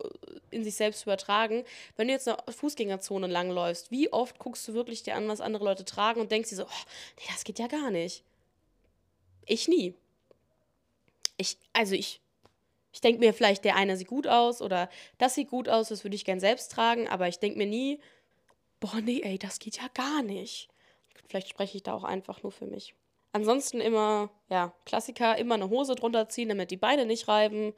[0.51, 1.63] in sich selbst übertragen.
[1.97, 5.65] Wenn du jetzt eine Fußgängerzone langläufst, wie oft guckst du wirklich dir an, was andere
[5.65, 6.85] Leute tragen und denkst dir so, oh,
[7.17, 8.23] nee, das geht ja gar nicht.
[9.47, 9.95] Ich nie.
[11.37, 12.21] Ich, also ich,
[12.93, 16.03] ich denke mir vielleicht, der eine sieht gut aus oder das sieht gut aus, das
[16.03, 17.99] würde ich gern selbst tragen, aber ich denke mir nie,
[18.81, 20.67] boah, nee, ey, das geht ja gar nicht.
[21.29, 22.93] Vielleicht spreche ich da auch einfach nur für mich.
[23.31, 27.73] Ansonsten immer, ja, Klassiker, immer eine Hose drunter ziehen, damit die Beine nicht reiben.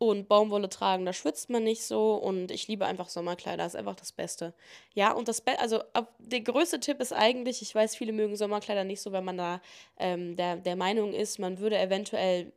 [0.00, 2.14] Und Baumwolle tragen, da schwitzt man nicht so.
[2.14, 4.54] Und ich liebe einfach Sommerkleider, ist einfach das Beste.
[4.94, 5.82] Ja, und das Be also
[6.18, 9.60] der größte Tipp ist eigentlich, ich weiß, viele mögen Sommerkleider nicht so, weil man da
[9.98, 12.52] ähm, der, der Meinung ist, man würde eventuell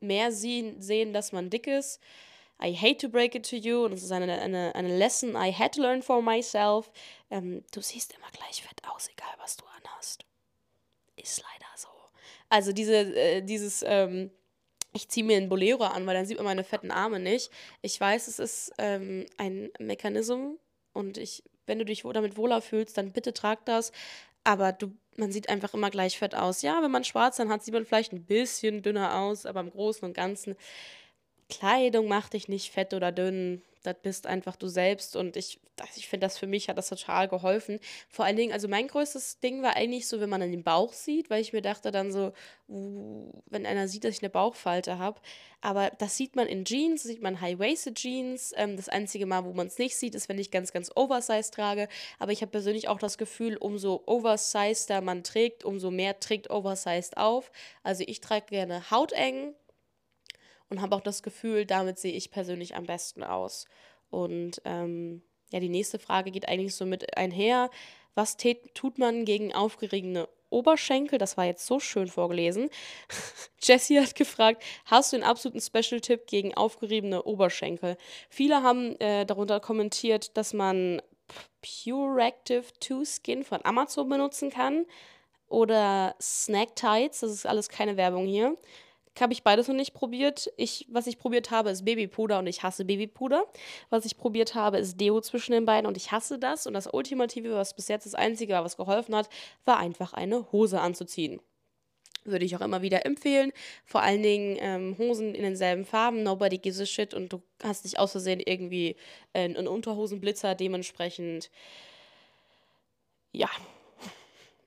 [0.00, 2.00] mehr sehen, sehen, dass man dick ist.
[2.62, 3.84] I hate to break it to you.
[3.84, 6.90] Und es ist eine, eine, eine Lesson I had to learn for myself.
[7.30, 10.24] Ähm, du siehst immer gleich fett aus, egal was du anhast.
[11.16, 11.88] Ist leider so.
[12.48, 14.30] Also diese, äh, dieses, ähm,
[14.92, 17.50] ich ziehe mir einen Bolero an, weil dann sieht man meine fetten Arme nicht.
[17.82, 20.58] Ich weiß, es ist ähm, ein Mechanismus
[20.92, 23.92] und ich, wenn du dich damit wohler fühlst, dann bitte trag das.
[24.44, 26.62] Aber du, man sieht einfach immer gleich fett aus.
[26.62, 29.70] Ja, wenn man schwarz dann hat, sieht man vielleicht ein bisschen dünner aus, aber im
[29.70, 30.56] Großen und Ganzen
[31.48, 33.62] Kleidung macht dich nicht fett oder dünn.
[33.84, 35.14] Das bist einfach du selbst.
[35.14, 35.60] Und ich,
[35.94, 37.78] ich finde, das für mich hat das total geholfen.
[38.08, 41.30] Vor allen Dingen, also mein größtes Ding war eigentlich so, wenn man den Bauch sieht,
[41.30, 42.32] weil ich mir dachte dann so,
[42.68, 45.20] uh, wenn einer sieht, dass ich eine Bauchfalte habe.
[45.60, 48.52] Aber das sieht man in Jeans, sieht man High-Waisted Jeans.
[48.56, 51.52] Ähm, das einzige Mal, wo man es nicht sieht, ist, wenn ich ganz, ganz Oversize
[51.52, 51.88] trage.
[52.18, 57.16] Aber ich habe persönlich auch das Gefühl, umso oversizeder man trägt, umso mehr trägt Oversized
[57.16, 57.52] auf.
[57.84, 59.54] Also ich trage gerne hauteng
[60.68, 63.66] und habe auch das Gefühl, damit sehe ich persönlich am besten aus.
[64.10, 67.70] Und ähm, ja, die nächste Frage geht eigentlich so mit einher.
[68.14, 68.36] Was
[68.74, 71.18] tut man gegen aufgeregene Oberschenkel?
[71.18, 72.70] Das war jetzt so schön vorgelesen.
[73.62, 77.96] Jessie hat gefragt, hast du einen absoluten Special-Tipp gegen aufgeriebene Oberschenkel?
[78.30, 81.02] Viele haben äh, darunter kommentiert, dass man
[81.60, 84.86] Pure Active 2 Skin von Amazon benutzen kann
[85.48, 88.56] oder Snack Tights, das ist alles keine Werbung hier
[89.20, 90.50] habe ich beides noch nicht probiert.
[90.56, 93.44] Ich, was ich probiert habe, ist Babypuder und ich hasse Babypuder.
[93.90, 96.66] Was ich probiert habe, ist Deo zwischen den beiden und ich hasse das.
[96.66, 99.28] Und das Ultimative, was bis jetzt das Einzige war, was geholfen hat,
[99.64, 101.40] war einfach eine Hose anzuziehen.
[102.24, 103.52] Würde ich auch immer wieder empfehlen.
[103.84, 106.22] Vor allen Dingen ähm, Hosen in denselben Farben.
[106.22, 108.96] Nobody gives a shit und du hast nicht aus Versehen irgendwie
[109.32, 110.56] äh, einen Unterhosenblitzer.
[110.56, 111.50] Dementsprechend
[113.36, 113.50] ja,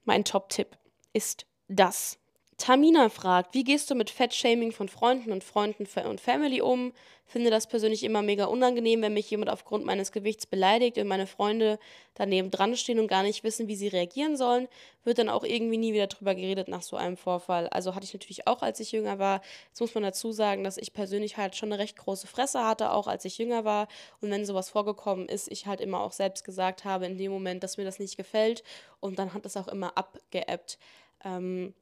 [0.05, 0.77] mein Top-Tipp
[1.11, 2.19] ist das.
[2.59, 6.91] Tamina fragt, wie gehst du mit Fettshaming von Freunden und Freunden und Family um?
[7.25, 11.25] Finde das persönlich immer mega unangenehm, wenn mich jemand aufgrund meines Gewichts beleidigt und meine
[11.25, 11.79] Freunde
[12.15, 14.67] daneben dran stehen und gar nicht wissen, wie sie reagieren sollen.
[15.03, 17.69] Wird dann auch irgendwie nie wieder drüber geredet nach so einem Vorfall.
[17.69, 19.41] Also hatte ich natürlich auch, als ich jünger war.
[19.69, 22.91] Jetzt muss man dazu sagen, dass ich persönlich halt schon eine recht große Fresse hatte,
[22.91, 23.87] auch als ich jünger war.
[24.21, 27.63] Und wenn sowas vorgekommen ist, ich halt immer auch selbst gesagt habe in dem Moment,
[27.63, 28.63] dass mir das nicht gefällt.
[28.99, 30.77] Und dann hat das auch immer abgeebbt.
[31.23, 31.73] Ähm,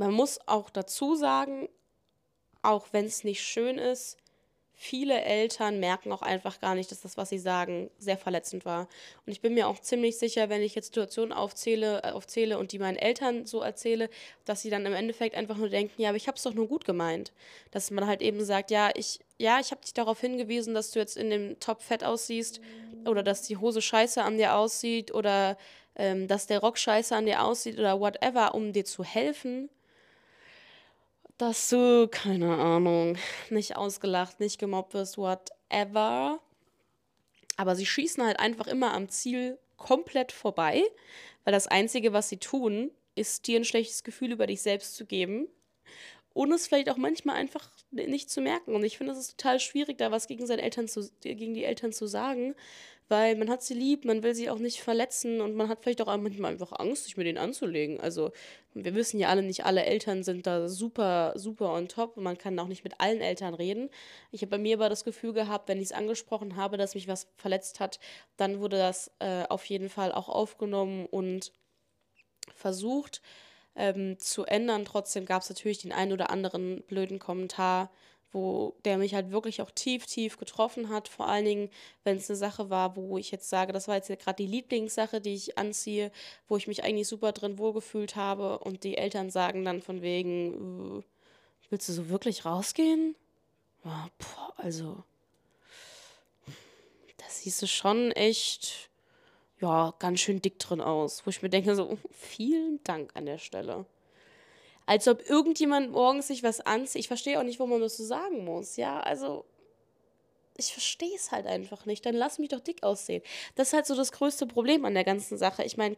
[0.00, 1.68] man muss auch dazu sagen,
[2.62, 4.16] auch wenn es nicht schön ist,
[4.72, 8.88] viele Eltern merken auch einfach gar nicht, dass das, was sie sagen, sehr verletzend war.
[9.26, 12.72] Und ich bin mir auch ziemlich sicher, wenn ich jetzt Situationen aufzähle, äh, aufzähle und
[12.72, 14.08] die meinen Eltern so erzähle,
[14.46, 16.66] dass sie dann im Endeffekt einfach nur denken, ja, aber ich habe es doch nur
[16.66, 17.30] gut gemeint.
[17.70, 20.98] Dass man halt eben sagt, ja, ich, ja, ich habe dich darauf hingewiesen, dass du
[20.98, 22.62] jetzt in dem Top fett aussiehst
[23.04, 25.58] oder dass die Hose scheiße an dir aussieht oder
[25.94, 29.68] ähm, dass der Rock scheiße an dir aussieht oder whatever, um dir zu helfen
[31.40, 33.16] dass du, keine Ahnung,
[33.50, 36.40] nicht ausgelacht, nicht gemobbt wirst, whatever.
[37.56, 40.82] Aber sie schießen halt einfach immer am Ziel komplett vorbei,
[41.44, 45.04] weil das Einzige, was sie tun, ist dir ein schlechtes Gefühl über dich selbst zu
[45.06, 45.48] geben
[46.34, 48.74] ohne es vielleicht auch manchmal einfach nicht zu merken.
[48.74, 51.64] Und ich finde, es ist total schwierig, da was gegen seine Eltern zu, gegen die
[51.64, 52.54] Eltern zu sagen,
[53.10, 56.00] weil man hat sie lieb, man will sie auch nicht verletzen und man hat vielleicht
[56.00, 57.98] auch manchmal einfach Angst, sich mit denen anzulegen.
[58.00, 58.30] Also
[58.72, 62.38] wir wissen ja alle, nicht alle Eltern sind da super, super on top und man
[62.38, 63.90] kann auch nicht mit allen Eltern reden.
[64.30, 67.08] Ich habe bei mir aber das Gefühl gehabt, wenn ich es angesprochen habe, dass mich
[67.08, 67.98] was verletzt hat,
[68.36, 71.52] dann wurde das äh, auf jeden Fall auch aufgenommen und
[72.54, 73.22] versucht
[73.74, 74.84] ähm, zu ändern.
[74.84, 77.90] Trotzdem gab es natürlich den einen oder anderen blöden Kommentar,
[78.32, 81.08] wo der mich halt wirklich auch tief, tief getroffen hat.
[81.08, 81.70] Vor allen Dingen,
[82.04, 85.20] wenn es eine Sache war, wo ich jetzt sage, das war jetzt gerade die Lieblingssache,
[85.20, 86.12] die ich anziehe,
[86.48, 91.00] wo ich mich eigentlich super drin wohlgefühlt habe und die Eltern sagen dann von wegen,
[91.00, 91.02] äh,
[91.70, 93.16] willst du so wirklich rausgehen?
[93.84, 95.02] Ja, boah, also,
[97.16, 98.90] das siehst du schon echt
[99.60, 101.24] ja, ganz schön dick drin aus.
[101.24, 103.86] Wo ich mir denke, so, vielen Dank an der Stelle.
[104.90, 106.98] Als ob irgendjemand morgens sich was anzieht.
[106.98, 108.74] Ich verstehe auch nicht, wo man das so sagen muss.
[108.76, 109.44] Ja, also,
[110.56, 112.04] ich verstehe es halt einfach nicht.
[112.04, 113.22] Dann lass mich doch dick aussehen.
[113.54, 115.62] Das ist halt so das größte Problem an der ganzen Sache.
[115.62, 115.94] Ich meine,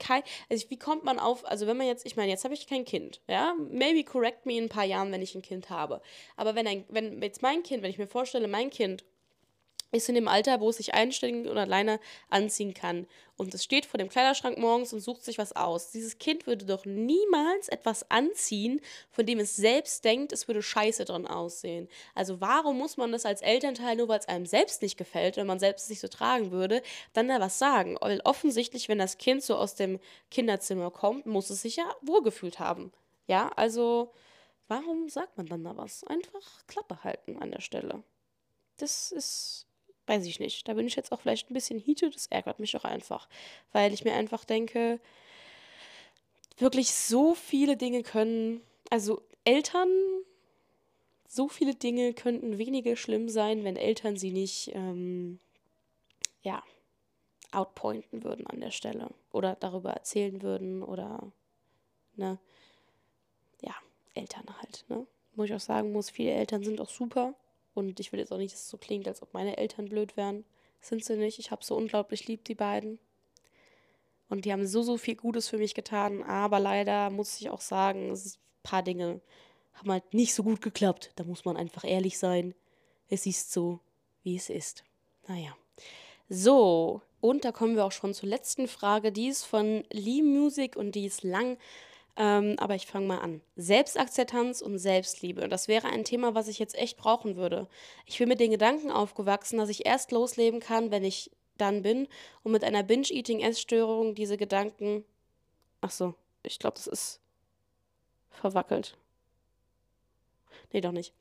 [0.50, 2.84] also wie kommt man auf, also wenn man jetzt, ich meine, jetzt habe ich kein
[2.84, 6.02] Kind, ja, maybe correct me in ein paar Jahren, wenn ich ein Kind habe.
[6.36, 9.06] Aber wenn ein, wenn jetzt mein Kind, wenn ich mir vorstelle, mein Kind
[9.92, 13.06] ist in dem Alter, wo es sich einständig und alleine anziehen kann.
[13.36, 15.90] Und es steht vor dem Kleiderschrank morgens und sucht sich was aus.
[15.90, 18.80] Dieses Kind würde doch niemals etwas anziehen,
[19.10, 21.88] von dem es selbst denkt, es würde scheiße drin aussehen.
[22.14, 25.46] Also warum muss man das als Elternteil, nur weil es einem selbst nicht gefällt, wenn
[25.46, 26.82] man selbst nicht so tragen würde,
[27.12, 27.96] dann da was sagen?
[28.00, 32.58] Weil offensichtlich, wenn das Kind so aus dem Kinderzimmer kommt, muss es sich ja wohlgefühlt
[32.58, 32.92] haben.
[33.26, 34.12] Ja, also
[34.68, 36.04] warum sagt man dann da was?
[36.04, 38.02] Einfach Klappe halten an der Stelle.
[38.78, 39.66] Das ist
[40.06, 40.66] weiß ich nicht.
[40.68, 42.14] Da bin ich jetzt auch vielleicht ein bisschen heated.
[42.14, 43.28] Das ärgert mich auch einfach.
[43.72, 45.00] Weil ich mir einfach denke,
[46.58, 49.88] wirklich so viele Dinge können, also Eltern,
[51.26, 55.38] so viele Dinge könnten weniger schlimm sein, wenn Eltern sie nicht, ähm,
[56.42, 56.62] ja,
[57.52, 59.10] outpointen würden an der Stelle.
[59.30, 61.32] Oder darüber erzählen würden oder,
[62.16, 62.38] ne,
[63.60, 63.74] ja,
[64.14, 65.06] Eltern halt, ne.
[65.34, 67.34] Wo ich auch sagen muss, viele Eltern sind auch super.
[67.74, 70.16] Und ich will jetzt auch nicht, dass es so klingt, als ob meine Eltern blöd
[70.16, 70.44] wären.
[70.80, 71.38] Sind sie nicht.
[71.38, 72.98] Ich habe so unglaublich lieb, die beiden.
[74.28, 76.22] Und die haben so, so viel Gutes für mich getan.
[76.22, 78.20] Aber leider muss ich auch sagen, ein
[78.62, 79.20] paar Dinge
[79.74, 81.12] haben halt nicht so gut geklappt.
[81.16, 82.54] Da muss man einfach ehrlich sein.
[83.08, 83.80] Es ist so,
[84.22, 84.84] wie es ist.
[85.28, 85.56] Naja.
[86.28, 89.12] So, und da kommen wir auch schon zur letzten Frage.
[89.12, 91.58] Die ist von Lee Music und die ist lang.
[92.16, 93.40] Ähm, aber ich fange mal an.
[93.56, 95.48] Selbstakzeptanz und Selbstliebe.
[95.48, 97.68] Das wäre ein Thema, was ich jetzt echt brauchen würde.
[98.04, 102.08] Ich bin mit den Gedanken aufgewachsen, dass ich erst losleben kann, wenn ich dann bin.
[102.42, 105.04] Und mit einer Binge-Eating-Essstörung diese Gedanken.
[105.80, 107.20] Ach so, ich glaube, das ist
[108.30, 108.96] verwackelt.
[110.72, 111.14] Nee, doch nicht.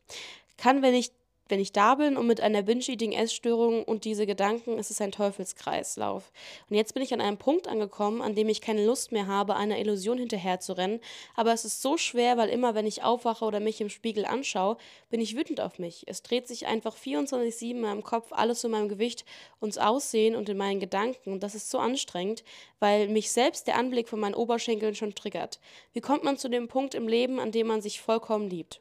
[0.58, 1.12] Kann, wenn ich
[1.52, 6.32] wenn ich da bin und mit einer Binge-Eating-Essstörung und diese Gedanken, ist es ein Teufelskreislauf.
[6.70, 9.58] Und jetzt bin ich an einem Punkt angekommen, an dem ich keine Lust mehr habe,
[9.58, 11.02] einer Illusion hinterherzurennen.
[11.36, 14.78] Aber es ist so schwer, weil immer, wenn ich aufwache oder mich im Spiegel anschaue,
[15.10, 16.06] bin ich wütend auf mich.
[16.08, 19.26] Es dreht sich einfach 24-7 in meinem Kopf, alles in meinem Gewicht,
[19.60, 21.34] uns Aussehen und in meinen Gedanken.
[21.34, 22.45] Und das ist so anstrengend,
[22.80, 25.60] weil mich selbst der Anblick von meinen Oberschenkeln schon triggert.
[25.91, 28.80] Wie kommt man zu dem Punkt im Leben, an dem man sich vollkommen liebt?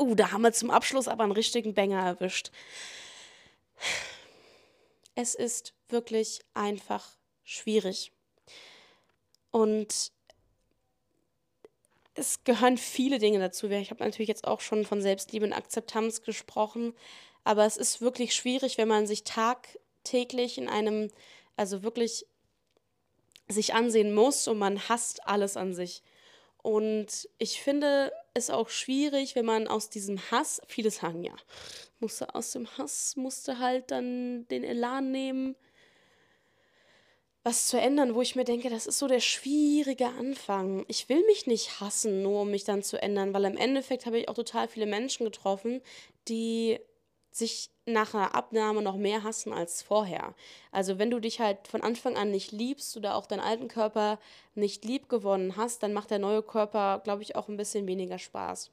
[0.00, 2.50] Oh, da haben wir zum Abschluss aber einen richtigen Banger erwischt.
[5.14, 8.10] Es ist wirklich einfach schwierig.
[9.50, 10.10] Und
[12.14, 13.68] es gehören viele Dinge dazu.
[13.68, 16.94] Ich habe natürlich jetzt auch schon von Selbstliebe und Akzeptanz gesprochen,
[17.44, 21.10] aber es ist wirklich schwierig, wenn man sich tagtäglich in einem,
[21.56, 22.24] also wirklich
[23.48, 26.02] sich ansehen muss und man hasst alles an sich.
[26.62, 31.34] Und ich finde es auch schwierig, wenn man aus diesem Hass, viele sagen ja,
[31.98, 35.56] musste aus dem Hass, musste halt dann den Elan nehmen,
[37.42, 40.84] was zu ändern, wo ich mir denke, das ist so der schwierige Anfang.
[40.88, 44.18] Ich will mich nicht hassen, nur um mich dann zu ändern, weil im Endeffekt habe
[44.18, 45.80] ich auch total viele Menschen getroffen,
[46.28, 46.78] die
[47.30, 50.34] sich nach einer Abnahme noch mehr hassen als vorher.
[50.72, 54.18] Also wenn du dich halt von Anfang an nicht liebst oder auch deinen alten Körper
[54.54, 58.18] nicht lieb gewonnen hast, dann macht der neue Körper, glaube ich, auch ein bisschen weniger
[58.18, 58.70] Spaß.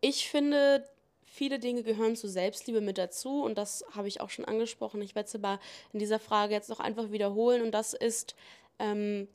[0.00, 0.88] Ich finde,
[1.24, 5.02] viele Dinge gehören zu Selbstliebe mit dazu und das habe ich auch schon angesprochen.
[5.02, 5.58] Ich werde es aber
[5.92, 8.36] in dieser Frage jetzt noch einfach wiederholen und das ist,
[8.78, 9.28] ähm,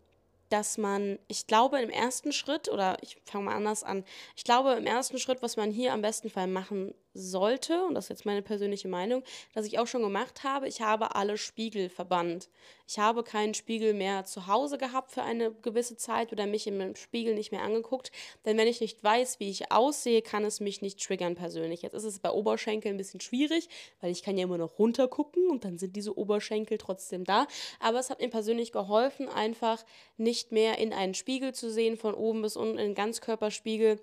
[0.50, 4.06] dass man, ich glaube, im ersten Schritt, oder ich fange mal anders an,
[4.36, 8.06] ich glaube, im ersten Schritt, was man hier am besten Fall machen sollte, und das
[8.06, 11.90] ist jetzt meine persönliche Meinung, dass ich auch schon gemacht habe, ich habe alle Spiegel
[11.90, 12.50] verbannt.
[12.88, 16.96] Ich habe keinen Spiegel mehr zu Hause gehabt für eine gewisse Zeit oder mich im
[16.96, 18.12] Spiegel nicht mehr angeguckt,
[18.46, 21.82] denn wenn ich nicht weiß, wie ich aussehe, kann es mich nicht triggern persönlich.
[21.82, 23.70] Jetzt ist es bei Oberschenkeln ein bisschen schwierig,
[24.02, 27.48] weil ich kann ja immer noch runtergucken und dann sind diese Oberschenkel trotzdem da,
[27.80, 29.84] aber es hat mir persönlich geholfen, einfach
[30.18, 34.00] nicht mehr in einen Spiegel zu sehen, von oben bis unten in einen Ganzkörperspiegel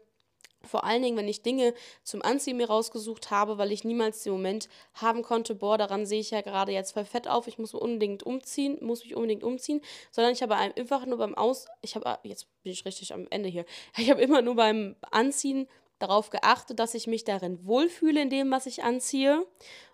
[0.62, 4.32] vor allen Dingen, wenn ich Dinge zum Anziehen mir rausgesucht habe, weil ich niemals den
[4.32, 7.74] Moment haben konnte, boah, daran sehe ich ja gerade jetzt voll fett auf, ich muss
[7.74, 9.80] unbedingt umziehen, muss mich unbedingt umziehen,
[10.10, 13.26] sondern ich habe einfach nur beim Aus, ich habe, ah, jetzt bin ich richtig am
[13.30, 13.64] Ende hier,
[13.96, 15.66] ich habe immer nur beim Anziehen
[15.98, 19.46] darauf geachtet, dass ich mich darin wohlfühle in dem, was ich anziehe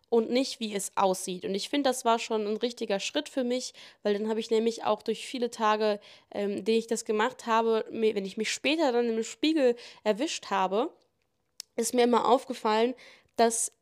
[0.08, 1.44] und nicht, wie es aussieht.
[1.44, 4.50] Und ich finde, das war schon ein richtiger Schritt für mich, weil dann habe ich
[4.50, 6.00] nämlich auch durch viele Tage,
[6.30, 10.92] ähm, die ich das gemacht habe, wenn ich mich später dann im Spiegel erwischt habe,
[11.76, 12.94] ist mir immer aufgefallen,
[13.36, 13.72] dass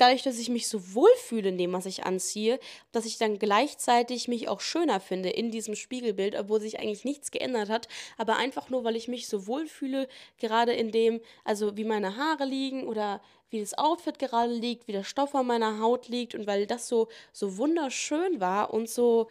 [0.00, 2.58] dadurch, dass ich mich so wohlfühle in dem, was ich anziehe,
[2.92, 7.30] dass ich dann gleichzeitig mich auch schöner finde in diesem Spiegelbild, obwohl sich eigentlich nichts
[7.30, 11.84] geändert hat, aber einfach nur, weil ich mich so wohlfühle, gerade in dem, also wie
[11.84, 13.20] meine Haare liegen oder
[13.50, 16.88] wie das Outfit gerade liegt, wie der Stoff an meiner Haut liegt und weil das
[16.88, 19.28] so, so wunderschön war und so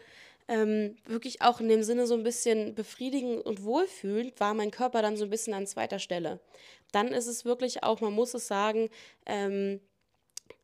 [0.48, 5.02] ähm, wirklich auch in dem Sinne so ein bisschen befriedigend und wohlfühlend, war mein Körper
[5.02, 6.40] dann so ein bisschen an zweiter Stelle.
[6.92, 8.90] Dann ist es wirklich auch, man muss es sagen,
[9.28, 9.80] ähm,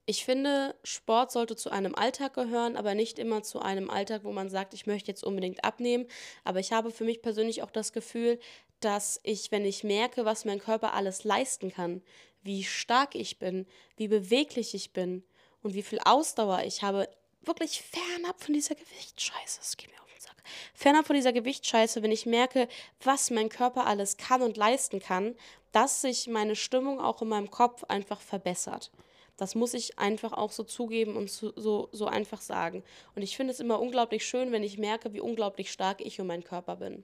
[0.08, 4.32] ich finde, Sport sollte zu einem Alltag gehören, aber nicht immer zu einem Alltag, wo
[4.32, 6.06] man sagt, ich möchte jetzt unbedingt abnehmen.
[6.44, 8.40] Aber ich habe für mich persönlich auch das Gefühl,
[8.82, 12.04] dass ich, wenn ich merke, was mein Körper alles leisten kann,
[12.46, 13.66] wie stark ich bin,
[13.98, 15.24] wie beweglich ich bin
[15.64, 17.10] und wie viel Ausdauer ich habe,
[17.42, 20.36] wirklich fernab von dieser Gewichtsscheiße, das geht mir auf den Sack,
[20.74, 22.68] fernab von dieser Gewichtsscheiße, wenn ich merke,
[23.04, 25.36] was mein Körper alles kann und leisten kann,
[25.72, 28.92] dass sich meine Stimmung auch in meinem Kopf einfach verbessert.
[29.38, 32.84] Das muss ich einfach auch so zugeben und so, so, so einfach sagen.
[33.16, 36.28] Und ich finde es immer unglaublich schön, wenn ich merke, wie unglaublich stark ich und
[36.28, 37.04] mein Körper bin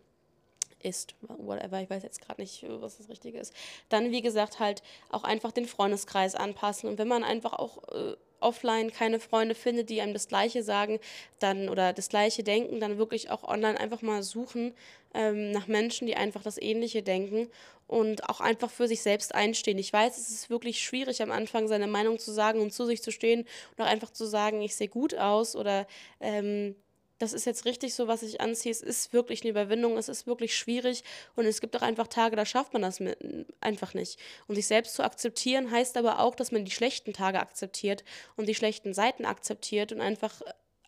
[0.84, 3.54] ist, whatever, ich weiß jetzt gerade nicht, was das Richtige ist.
[3.90, 6.90] Dann, wie gesagt, halt auch einfach den Freundeskreis anpassen.
[6.90, 11.00] Und wenn man einfach auch äh, offline keine Freunde findet, die einem das Gleiche sagen,
[11.40, 14.74] dann oder das Gleiche denken, dann wirklich auch online einfach mal suchen
[15.14, 17.50] ähm, nach Menschen, die einfach das Ähnliche denken
[17.88, 19.78] und auch einfach für sich selbst einstehen.
[19.78, 23.02] Ich weiß, es ist wirklich schwierig am Anfang seine Meinung zu sagen und zu sich
[23.02, 25.88] zu stehen und auch einfach zu sagen, ich sehe gut aus oder
[26.20, 26.76] ähm,
[27.22, 28.72] das ist jetzt richtig so, was ich anziehe.
[28.72, 31.04] Es ist wirklich eine Überwindung, es ist wirklich schwierig
[31.36, 33.18] und es gibt auch einfach Tage, da schafft man das mit,
[33.62, 34.20] einfach nicht.
[34.48, 38.04] Und sich selbst zu akzeptieren heißt aber auch, dass man die schlechten Tage akzeptiert
[38.36, 40.42] und die schlechten Seiten akzeptiert und einfach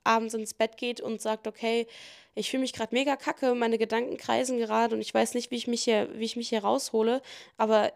[0.04, 1.88] abends ins Bett geht und sagt, okay,
[2.36, 5.56] ich fühle mich gerade mega kacke, meine Gedanken kreisen gerade und ich weiß nicht, wie
[5.56, 7.22] ich mich hier, wie ich mich hier raushole,
[7.58, 7.94] aber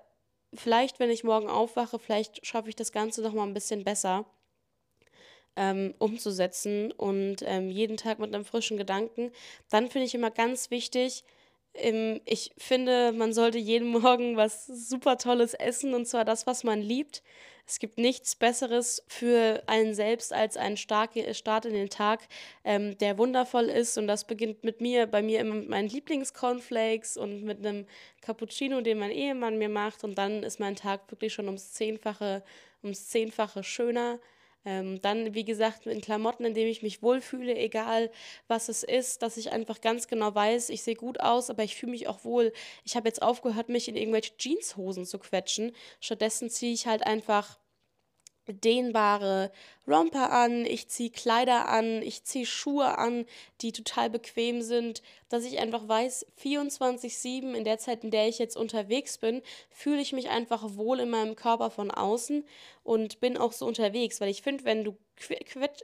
[0.53, 4.25] vielleicht, wenn ich morgen aufwache, vielleicht schaffe ich das Ganze noch mal ein bisschen besser
[5.57, 9.31] ähm, umzusetzen und ähm, jeden Tag mit einem frischen Gedanken.
[9.69, 11.25] Dann finde ich immer ganz wichtig,
[11.73, 16.63] ähm, ich finde, man sollte jeden Morgen was super Tolles essen und zwar das, was
[16.63, 17.23] man liebt.
[17.69, 22.21] Es gibt nichts Besseres für einen selbst als einen starke Start in den Tag,
[22.63, 23.97] ähm, der wundervoll ist.
[23.97, 27.85] Und das beginnt mit mir, bei mir immer mit meinen Lieblingscornflakes und mit einem
[28.21, 30.05] Cappuccino, den mein Ehemann mir macht.
[30.05, 32.41] Und dann ist mein Tag wirklich schon ums Zehnfache,
[32.83, 34.19] ums Zehnfache schöner.
[34.67, 38.11] Ähm, dann, wie gesagt, in Klamotten, in denen ich mich wohlfühle, egal
[38.49, 41.77] was es ist, dass ich einfach ganz genau weiß, ich sehe gut aus, aber ich
[41.77, 42.51] fühle mich auch wohl.
[42.83, 45.71] Ich habe jetzt aufgehört, mich in irgendwelche Jeanshosen zu quetschen.
[46.01, 47.57] Stattdessen ziehe ich halt einfach
[48.49, 49.53] dehnbare
[49.87, 53.25] Romper an, ich ziehe Kleider an, ich ziehe Schuhe an,
[53.61, 58.37] die total bequem sind, dass ich einfach weiß, 24/7 in der Zeit, in der ich
[58.39, 62.45] jetzt unterwegs bin, fühle ich mich einfach wohl in meinem Körper von außen
[62.83, 64.97] und bin auch so unterwegs, weil ich finde, wenn du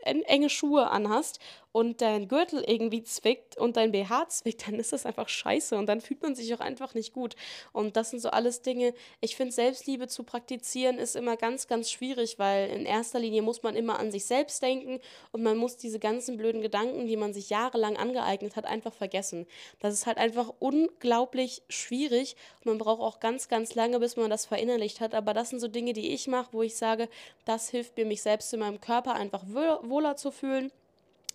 [0.04, 1.40] enge Schuhe anhast
[1.72, 5.88] und dein Gürtel irgendwie zwickt und dein BH zwickt, dann ist das einfach scheiße und
[5.88, 7.36] dann fühlt man sich auch einfach nicht gut.
[7.72, 11.90] Und das sind so alles Dinge, ich finde, Selbstliebe zu praktizieren ist immer ganz, ganz
[11.90, 15.00] schwierig, weil in erster Linie muss man immer an sich selbst denken
[15.32, 19.46] und man muss diese ganzen blöden Gedanken, die man sich jahrelang angeeignet hat, einfach vergessen.
[19.80, 22.36] Das ist halt einfach unglaublich schwierig
[22.66, 25.14] man braucht auch ganz, ganz lange, bis man das verinnerlicht hat.
[25.14, 27.10] Aber das sind so Dinge, die ich mache, wo ich sage,
[27.46, 30.72] das hilft mir, mich selbst in meinem Körper einfach wohler zu fühlen.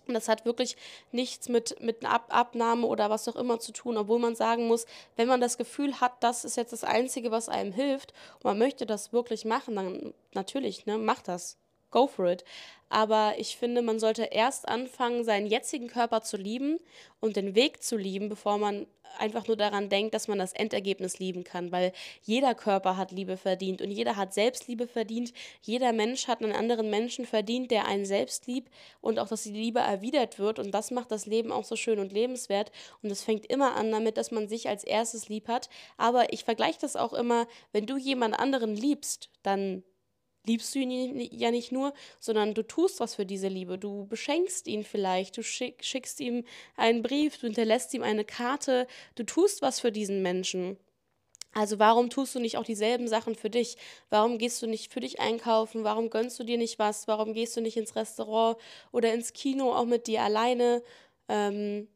[0.07, 0.75] Und das hat wirklich
[1.11, 4.67] nichts mit, mit einer Ab Abnahme oder was auch immer zu tun, obwohl man sagen
[4.67, 8.45] muss, wenn man das Gefühl hat, das ist jetzt das Einzige, was einem hilft und
[8.45, 11.57] man möchte das wirklich machen, dann natürlich, ne, mach das
[11.91, 12.43] go for it.
[12.89, 16.79] Aber ich finde, man sollte erst anfangen, seinen jetzigen Körper zu lieben
[17.19, 18.87] und den Weg zu lieben, bevor man
[19.17, 21.71] einfach nur daran denkt, dass man das Endergebnis lieben kann.
[21.71, 21.91] Weil
[22.23, 25.33] jeder Körper hat Liebe verdient und jeder hat Selbstliebe verdient.
[25.61, 28.71] Jeder Mensch hat einen anderen Menschen verdient, der einen selbst liebt
[29.01, 30.59] und auch, dass die Liebe erwidert wird.
[30.59, 32.71] Und das macht das Leben auch so schön und lebenswert.
[33.01, 35.69] Und es fängt immer an damit, dass man sich als erstes lieb hat.
[35.97, 39.83] Aber ich vergleiche das auch immer, wenn du jemand anderen liebst, dann
[40.45, 43.77] liebst du ihn ja nicht nur, sondern du tust was für diese Liebe.
[43.77, 46.43] Du beschenkst ihn vielleicht, du schick, schickst ihm
[46.75, 50.77] einen Brief, du hinterlässt ihm eine Karte, du tust was für diesen Menschen.
[51.53, 53.75] Also warum tust du nicht auch dieselben Sachen für dich?
[54.09, 55.83] Warum gehst du nicht für dich einkaufen?
[55.83, 57.07] Warum gönnst du dir nicht was?
[57.07, 58.57] Warum gehst du nicht ins Restaurant
[58.91, 60.83] oder ins Kino auch mit dir alleine?
[61.27, 61.87] Ähm,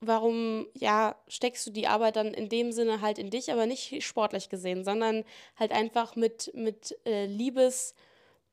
[0.00, 4.02] warum, ja, steckst du die Arbeit dann in dem Sinne halt in dich, aber nicht
[4.02, 5.24] sportlich gesehen, sondern
[5.56, 7.94] halt einfach mit, mit äh, Liebes,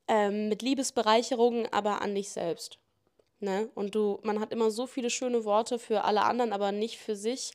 [0.08, 2.78] ähm, mit Liebesbereicherung, aber an dich selbst.
[3.40, 3.70] Ne?
[3.74, 7.16] Und du, man hat immer so viele schöne Worte für alle anderen, aber nicht für
[7.16, 7.52] sich.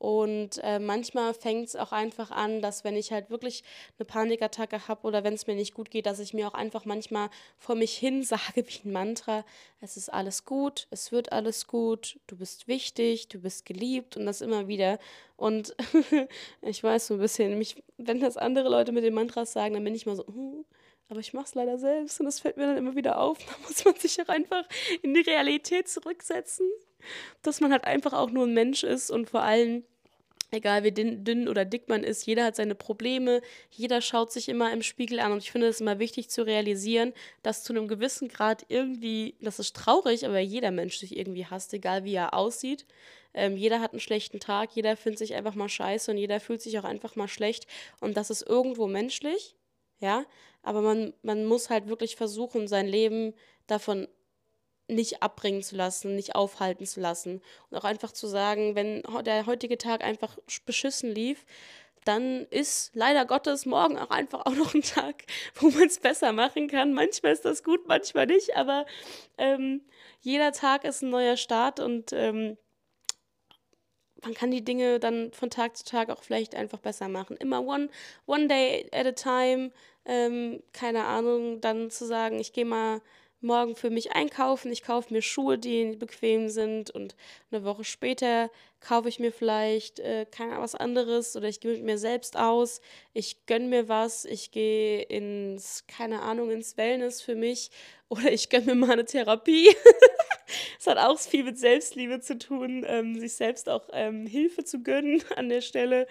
[0.00, 3.62] Und äh, manchmal fängt es auch einfach an, dass wenn ich halt wirklich
[3.98, 6.86] eine Panikattacke habe oder wenn es mir nicht gut geht, dass ich mir auch einfach
[6.86, 7.28] manchmal
[7.58, 9.44] vor mich hin sage wie ein Mantra,
[9.82, 14.24] es ist alles gut, es wird alles gut, du bist wichtig, du bist geliebt und
[14.24, 14.98] das immer wieder.
[15.36, 15.76] Und
[16.62, 19.84] ich weiß so ein bisschen, mich, wenn das andere Leute mit den Mantras sagen, dann
[19.84, 20.64] bin ich mal so, hm,
[21.10, 23.36] aber ich mache es leider selbst und das fällt mir dann immer wieder auf.
[23.46, 24.64] Da muss man sich auch einfach
[25.02, 26.66] in die Realität zurücksetzen,
[27.42, 29.84] dass man halt einfach auch nur ein Mensch ist und vor allem
[30.50, 33.40] egal wie dünn, dünn, oder dick man ist, jeder hat seine Probleme,
[33.70, 37.12] jeder schaut sich immer im Spiegel an und ich finde es immer wichtig zu realisieren,
[37.42, 41.72] dass zu einem gewissen Grad irgendwie, das ist traurig, aber jeder Mensch sich irgendwie hasst,
[41.74, 42.86] egal wie er aussieht.
[43.32, 46.62] Ähm, jeder hat einen schlechten Tag, jeder findet sich einfach mal scheiße und jeder fühlt
[46.62, 47.66] sich auch einfach mal schlecht
[48.00, 49.54] und das ist irgendwo menschlich,
[50.00, 50.24] ja,
[50.62, 53.34] aber man, man muss halt wirklich versuchen, sein Leben
[53.66, 54.08] davon
[54.94, 57.40] nicht abbringen zu lassen, nicht aufhalten zu lassen.
[57.70, 61.44] Und auch einfach zu sagen, wenn der heutige Tag einfach beschissen lief,
[62.04, 65.24] dann ist leider Gottes morgen auch einfach auch noch ein Tag,
[65.56, 66.92] wo man es besser machen kann.
[66.92, 68.86] Manchmal ist das gut, manchmal nicht, aber
[69.38, 69.82] ähm,
[70.20, 72.56] jeder Tag ist ein neuer Start und ähm,
[74.22, 77.36] man kann die Dinge dann von Tag zu Tag auch vielleicht einfach besser machen.
[77.38, 77.88] Immer one,
[78.26, 79.70] one day at a time,
[80.04, 83.00] ähm, keine Ahnung, dann zu sagen, ich gehe mal
[83.42, 84.70] morgen für mich einkaufen.
[84.72, 87.14] Ich kaufe mir Schuhe, die bequem sind und
[87.50, 91.84] eine Woche später kaufe ich mir vielleicht äh, keine was anderes oder ich gehe mit
[91.84, 92.80] mir selbst aus.
[93.12, 94.24] Ich gönne mir was.
[94.24, 97.70] Ich gehe ins, keine Ahnung, ins Wellness für mich
[98.10, 99.74] oder ich gönne mir mal eine Therapie.
[100.80, 104.82] Es hat auch viel mit Selbstliebe zu tun, ähm, sich selbst auch ähm, Hilfe zu
[104.82, 106.08] gönnen an der Stelle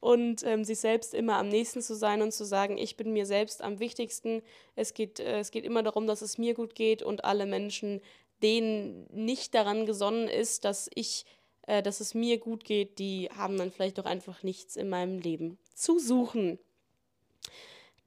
[0.00, 3.24] und ähm, sich selbst immer am nächsten zu sein und zu sagen, ich bin mir
[3.24, 4.42] selbst am wichtigsten.
[4.76, 8.02] Es geht, äh, es geht immer darum, dass es mir gut geht und alle Menschen,
[8.42, 11.24] denen nicht daran gesonnen ist, dass ich,
[11.66, 15.18] äh, dass es mir gut geht, die haben dann vielleicht doch einfach nichts in meinem
[15.18, 16.58] Leben zu suchen.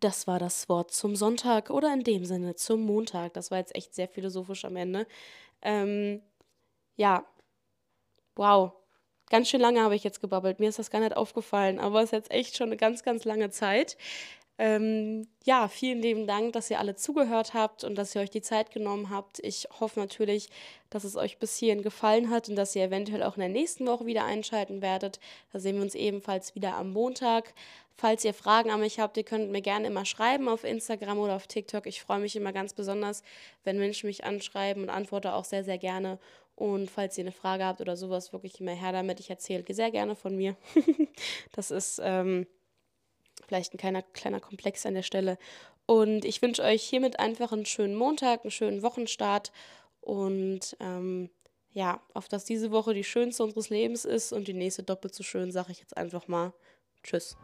[0.01, 3.33] Das war das Wort zum Sonntag oder in dem Sinne zum Montag.
[3.33, 5.07] Das war jetzt echt sehr philosophisch am Ende.
[5.61, 6.21] Ähm,
[6.97, 7.25] ja,
[8.35, 8.73] wow,
[9.31, 10.59] Ganz schön lange habe ich jetzt gebabbelt.
[10.59, 13.23] Mir ist das gar nicht aufgefallen, aber es ist jetzt echt schon eine ganz, ganz
[13.23, 13.95] lange Zeit.
[14.63, 18.43] Ähm, ja, vielen lieben Dank, dass ihr alle zugehört habt und dass ihr euch die
[18.43, 19.39] Zeit genommen habt.
[19.39, 20.49] Ich hoffe natürlich,
[20.91, 23.87] dass es euch bis hierhin gefallen hat und dass ihr eventuell auch in der nächsten
[23.87, 25.19] Woche wieder einschalten werdet.
[25.51, 27.55] Da sehen wir uns ebenfalls wieder am Montag.
[27.97, 31.37] Falls ihr Fragen an mich habt, ihr könnt mir gerne immer schreiben auf Instagram oder
[31.37, 31.87] auf TikTok.
[31.87, 33.23] Ich freue mich immer ganz besonders,
[33.63, 36.19] wenn Menschen mich anschreiben und antworte auch sehr, sehr gerne.
[36.53, 39.19] Und falls ihr eine Frage habt oder sowas, wirklich immer her damit.
[39.19, 40.55] Ich erzähle sehr gerne von mir.
[41.51, 42.45] das ist ähm,
[43.51, 45.37] vielleicht ein kleiner, kleiner Komplex an der Stelle.
[45.85, 49.51] Und ich wünsche euch hiermit einfach einen schönen Montag, einen schönen Wochenstart
[49.99, 51.29] und ähm,
[51.73, 55.23] ja, auf dass diese Woche die schönste unseres Lebens ist und die nächste doppelt so
[55.23, 56.53] schön, sage ich jetzt einfach mal.
[57.03, 57.35] Tschüss.